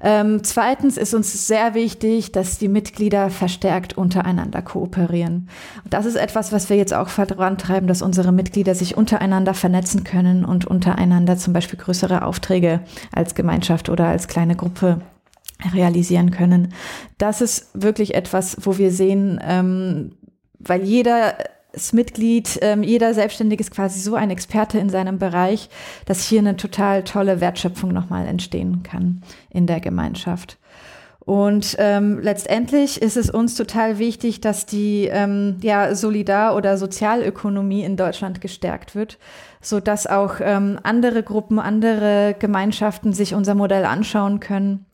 Ähm, 0.03 0.45
zweitens 0.45 0.99
ist 0.99 1.15
uns 1.15 1.47
sehr 1.47 1.73
wichtig, 1.73 2.31
dass 2.31 2.59
die 2.59 2.69
Mitglieder 2.69 3.31
verstärkt 3.31 3.97
untereinander 3.97 4.61
kooperieren. 4.61 5.49
Und 5.83 5.95
das 5.95 6.05
ist 6.05 6.17
etwas, 6.17 6.53
was 6.53 6.69
wir 6.69 6.77
jetzt 6.77 6.93
auch 6.93 7.09
vorantreiben, 7.09 7.89
dass 7.89 8.03
unsere 8.03 8.33
Mitglieder 8.33 8.75
sich 8.75 8.99
untereinander 8.99 9.55
vernetzen 9.55 10.05
können 10.05 10.45
und 10.45 10.67
untereinander 10.67 11.39
zum 11.39 11.55
Beispiel 11.55 11.79
größere 11.79 12.27
Aufträge 12.27 12.81
als 13.13 13.35
Gemeinschaft 13.35 13.89
oder 13.89 14.09
als 14.09 14.29
kleine 14.29 14.55
Gruppe 14.55 15.01
realisieren 15.73 16.33
können. 16.33 16.75
Das 17.17 17.41
ist 17.41 17.71
wirklich 17.73 18.15
etwas, 18.15 18.59
wo 18.61 18.77
wir 18.77 18.93
sehen, 18.93 19.41
ähm, 19.43 20.13
weil 20.59 20.83
jeder 20.83 21.35
Mitglied, 21.93 22.59
ähm, 22.63 22.83
jeder 22.83 23.15
Selbstständige 23.15 23.63
ist 23.63 23.71
quasi 23.71 24.01
so 24.01 24.15
ein 24.15 24.31
Experte 24.31 24.79
in 24.79 24.91
seinem 24.91 25.19
Bereich, 25.19 25.69
dass 26.07 26.25
hier 26.25 26.41
eine 26.41 26.57
total 26.57 27.05
tolle 27.05 27.41
Wertschöpfung 27.41 27.93
nochmal 27.93 28.27
entstehen 28.27 28.83
kann 28.83 29.23
in 29.51 29.67
der 29.67 29.81
Gemeinschaft. 29.81 30.59
Und 31.25 31.77
ähm, 31.79 32.19
letztendlich 32.21 33.01
ist 33.01 33.17
es 33.17 33.31
uns 33.31 33.55
total 33.55 33.99
wichtig, 33.99 34.41
dass 34.41 34.67
die 34.67 35.07
ähm, 35.07 35.59
ja, 35.63 35.95
Solidar- 35.95 36.57
oder 36.57 36.77
Sozialökonomie 36.77 37.85
in 37.85 37.97
Deutschland 37.97 38.41
gestärkt 38.41 38.97
wird, 38.97 39.19
so 39.61 39.79
dass 39.79 40.09
auch 40.09 40.37
ähm, 40.41 40.81
andere 40.83 41.23
Gruppen, 41.23 41.61
andere 41.61 42.35
Gemeinschaften 42.37 43.13
sich 43.13 43.35
unser 43.35 43.55
Modell 43.55 43.85
anschauen 43.85 44.41
können 44.41 44.85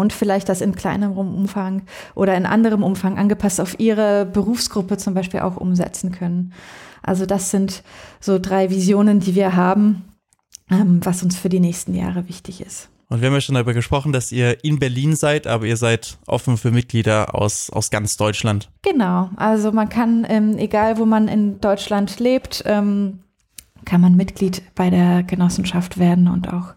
und 0.00 0.12
vielleicht 0.12 0.48
das 0.48 0.60
in 0.60 0.74
kleinerem 0.74 1.34
Umfang 1.34 1.82
oder 2.14 2.36
in 2.36 2.46
anderem 2.46 2.82
Umfang 2.82 3.18
angepasst 3.18 3.60
auf 3.60 3.78
ihre 3.78 4.26
Berufsgruppe 4.26 4.96
zum 4.96 5.14
Beispiel 5.14 5.40
auch 5.40 5.56
umsetzen 5.56 6.10
können. 6.10 6.52
Also 7.02 7.26
das 7.26 7.50
sind 7.50 7.82
so 8.20 8.38
drei 8.38 8.70
Visionen, 8.70 9.20
die 9.20 9.34
wir 9.34 9.56
haben, 9.56 10.04
ähm, 10.70 11.00
was 11.04 11.22
uns 11.22 11.36
für 11.38 11.48
die 11.48 11.60
nächsten 11.60 11.94
Jahre 11.94 12.28
wichtig 12.28 12.60
ist. 12.60 12.88
Und 13.08 13.20
wir 13.20 13.26
haben 13.26 13.34
ja 13.34 13.40
schon 13.40 13.56
darüber 13.56 13.74
gesprochen, 13.74 14.12
dass 14.12 14.30
ihr 14.30 14.62
in 14.64 14.78
Berlin 14.78 15.16
seid, 15.16 15.48
aber 15.48 15.66
ihr 15.66 15.76
seid 15.76 16.18
offen 16.28 16.56
für 16.56 16.70
Mitglieder 16.70 17.34
aus, 17.34 17.68
aus 17.70 17.90
ganz 17.90 18.16
Deutschland. 18.16 18.70
Genau, 18.82 19.30
also 19.34 19.72
man 19.72 19.88
kann, 19.88 20.24
ähm, 20.28 20.56
egal 20.58 20.96
wo 20.96 21.06
man 21.06 21.26
in 21.26 21.60
Deutschland 21.60 22.20
lebt, 22.20 22.62
ähm, 22.66 23.18
kann 23.90 24.00
man 24.02 24.14
Mitglied 24.14 24.62
bei 24.76 24.88
der 24.88 25.24
Genossenschaft 25.24 25.98
werden 25.98 26.28
und 26.28 26.52
auch 26.52 26.74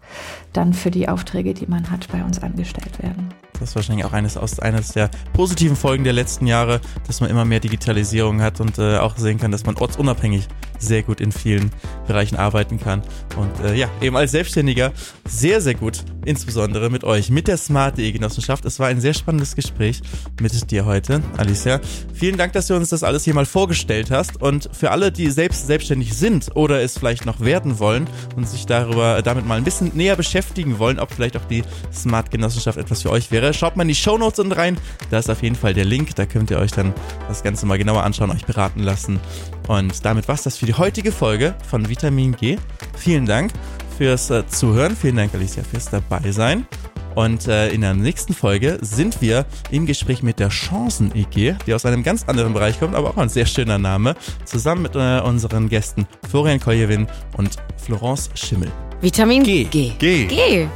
dann 0.52 0.74
für 0.74 0.90
die 0.90 1.08
Aufträge, 1.08 1.54
die 1.54 1.68
man 1.68 1.92
hat, 1.92 2.08
bei 2.10 2.24
uns 2.24 2.42
angestellt 2.42 3.00
werden. 3.00 3.28
Das 3.60 3.70
ist 3.70 3.76
wahrscheinlich 3.76 4.04
auch 4.04 4.12
eines, 4.12 4.36
aus, 4.36 4.58
eines 4.58 4.88
der 4.88 5.10
positiven 5.32 5.76
Folgen 5.76 6.02
der 6.02 6.12
letzten 6.12 6.46
Jahre, 6.46 6.80
dass 7.06 7.20
man 7.20 7.30
immer 7.30 7.44
mehr 7.44 7.60
Digitalisierung 7.60 8.42
hat 8.42 8.60
und 8.60 8.78
äh, 8.78 8.98
auch 8.98 9.16
sehen 9.16 9.38
kann, 9.38 9.52
dass 9.52 9.64
man 9.64 9.76
ortsunabhängig 9.76 10.48
sehr 10.78 11.02
gut 11.02 11.20
in 11.20 11.30
vielen 11.30 11.70
Bereichen 12.08 12.36
arbeiten 12.36 12.80
kann. 12.80 13.02
Und 13.36 13.64
äh, 13.64 13.74
ja, 13.74 13.88
eben 14.00 14.16
als 14.16 14.32
Selbstständiger 14.32 14.92
sehr, 15.26 15.60
sehr 15.60 15.74
gut, 15.74 16.04
insbesondere 16.24 16.90
mit 16.90 17.04
euch, 17.04 17.30
mit 17.30 17.46
der 17.46 17.56
Smart.de 17.56 18.10
Genossenschaft. 18.10 18.64
Es 18.64 18.80
war 18.80 18.88
ein 18.88 19.00
sehr 19.00 19.14
spannendes 19.14 19.54
Gespräch 19.54 20.02
mit 20.40 20.70
dir 20.70 20.84
heute, 20.84 21.22
Alicia. 21.36 21.80
Vielen 22.12 22.36
Dank, 22.36 22.52
dass 22.54 22.66
du 22.66 22.74
uns 22.74 22.88
das 22.90 23.04
alles 23.04 23.24
hier 23.24 23.34
mal 23.34 23.46
vorgestellt 23.46 24.10
hast. 24.10 24.42
Und 24.42 24.68
für 24.72 24.90
alle, 24.90 25.12
die 25.12 25.30
selbst 25.30 25.66
selbstständig 25.66 26.14
sind 26.14 26.50
oder 26.54 26.82
es 26.82 26.98
vielleicht 26.98 27.24
noch 27.24 27.40
werden 27.40 27.78
wollen 27.78 28.08
und 28.36 28.48
sich 28.48 28.66
darüber 28.66 29.22
damit 29.22 29.46
mal 29.46 29.56
ein 29.56 29.64
bisschen 29.64 29.92
näher 29.94 30.16
beschäftigen 30.16 30.78
wollen, 30.80 30.98
ob 30.98 31.12
vielleicht 31.12 31.36
auch 31.36 31.44
die 31.44 31.62
Smart 31.92 32.30
Genossenschaft 32.30 32.78
etwas 32.78 33.02
für 33.02 33.10
euch 33.10 33.30
wäre, 33.30 33.44
wäre, 33.44 33.53
schaut 33.56 33.76
mal 33.76 33.82
in 33.82 33.88
die 33.88 33.94
Shownotes 33.94 34.38
unten 34.38 34.52
rein. 34.52 34.78
Da 35.10 35.18
ist 35.18 35.30
auf 35.30 35.42
jeden 35.42 35.56
Fall 35.56 35.74
der 35.74 35.84
Link. 35.84 36.14
Da 36.14 36.26
könnt 36.26 36.50
ihr 36.50 36.58
euch 36.58 36.72
dann 36.72 36.92
das 37.28 37.42
Ganze 37.42 37.66
mal 37.66 37.78
genauer 37.78 38.02
anschauen, 38.02 38.30
euch 38.30 38.44
beraten 38.44 38.80
lassen. 38.80 39.20
Und 39.68 40.04
damit 40.04 40.28
war 40.28 40.34
es 40.34 40.42
das 40.42 40.58
für 40.58 40.66
die 40.66 40.74
heutige 40.74 41.12
Folge 41.12 41.54
von 41.68 41.88
Vitamin 41.88 42.36
G. 42.36 42.58
Vielen 42.96 43.26
Dank 43.26 43.52
fürs 43.96 44.30
äh, 44.30 44.46
Zuhören. 44.46 44.96
Vielen 44.96 45.16
Dank, 45.16 45.34
Alicia, 45.34 45.62
fürs 45.62 45.90
Dabeisein. 45.90 46.66
Und 47.14 47.46
äh, 47.46 47.70
in 47.70 47.80
der 47.82 47.94
nächsten 47.94 48.34
Folge 48.34 48.78
sind 48.80 49.22
wir 49.22 49.46
im 49.70 49.86
Gespräch 49.86 50.22
mit 50.22 50.40
der 50.40 50.48
Chancen-EG, 50.48 51.54
die 51.66 51.74
aus 51.74 51.86
einem 51.86 52.02
ganz 52.02 52.24
anderen 52.24 52.52
Bereich 52.52 52.80
kommt, 52.80 52.94
aber 52.94 53.10
auch 53.10 53.16
ein 53.16 53.28
sehr 53.28 53.46
schöner 53.46 53.78
Name, 53.78 54.16
zusammen 54.44 54.82
mit 54.82 54.96
äh, 54.96 55.20
unseren 55.20 55.68
Gästen 55.68 56.06
Florian 56.28 56.58
Koljewin 56.58 57.06
und 57.36 57.56
Florence 57.76 58.30
Schimmel. 58.34 58.70
Vitamin 59.00 59.44
G. 59.44 59.64
G. 59.64 59.92
G. 59.98 60.26
G. 60.26 60.66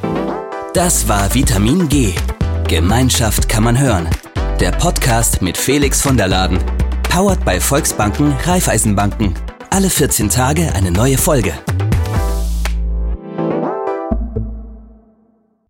Das 0.74 1.08
war 1.08 1.34
Vitamin 1.34 1.88
G 1.88 2.14
Gemeinschaft 2.68 3.48
kann 3.48 3.64
man 3.64 3.80
hören. 3.80 4.06
Der 4.60 4.72
Podcast 4.72 5.40
mit 5.40 5.56
Felix 5.56 6.02
von 6.02 6.18
der 6.18 6.28
Laden. 6.28 6.58
Powered 7.08 7.42
bei 7.42 7.60
Volksbanken, 7.60 8.36
Raiffeisenbanken. 8.44 9.34
Alle 9.70 9.88
14 9.88 10.28
Tage 10.28 10.74
eine 10.74 10.90
neue 10.90 11.16
Folge. 11.16 11.54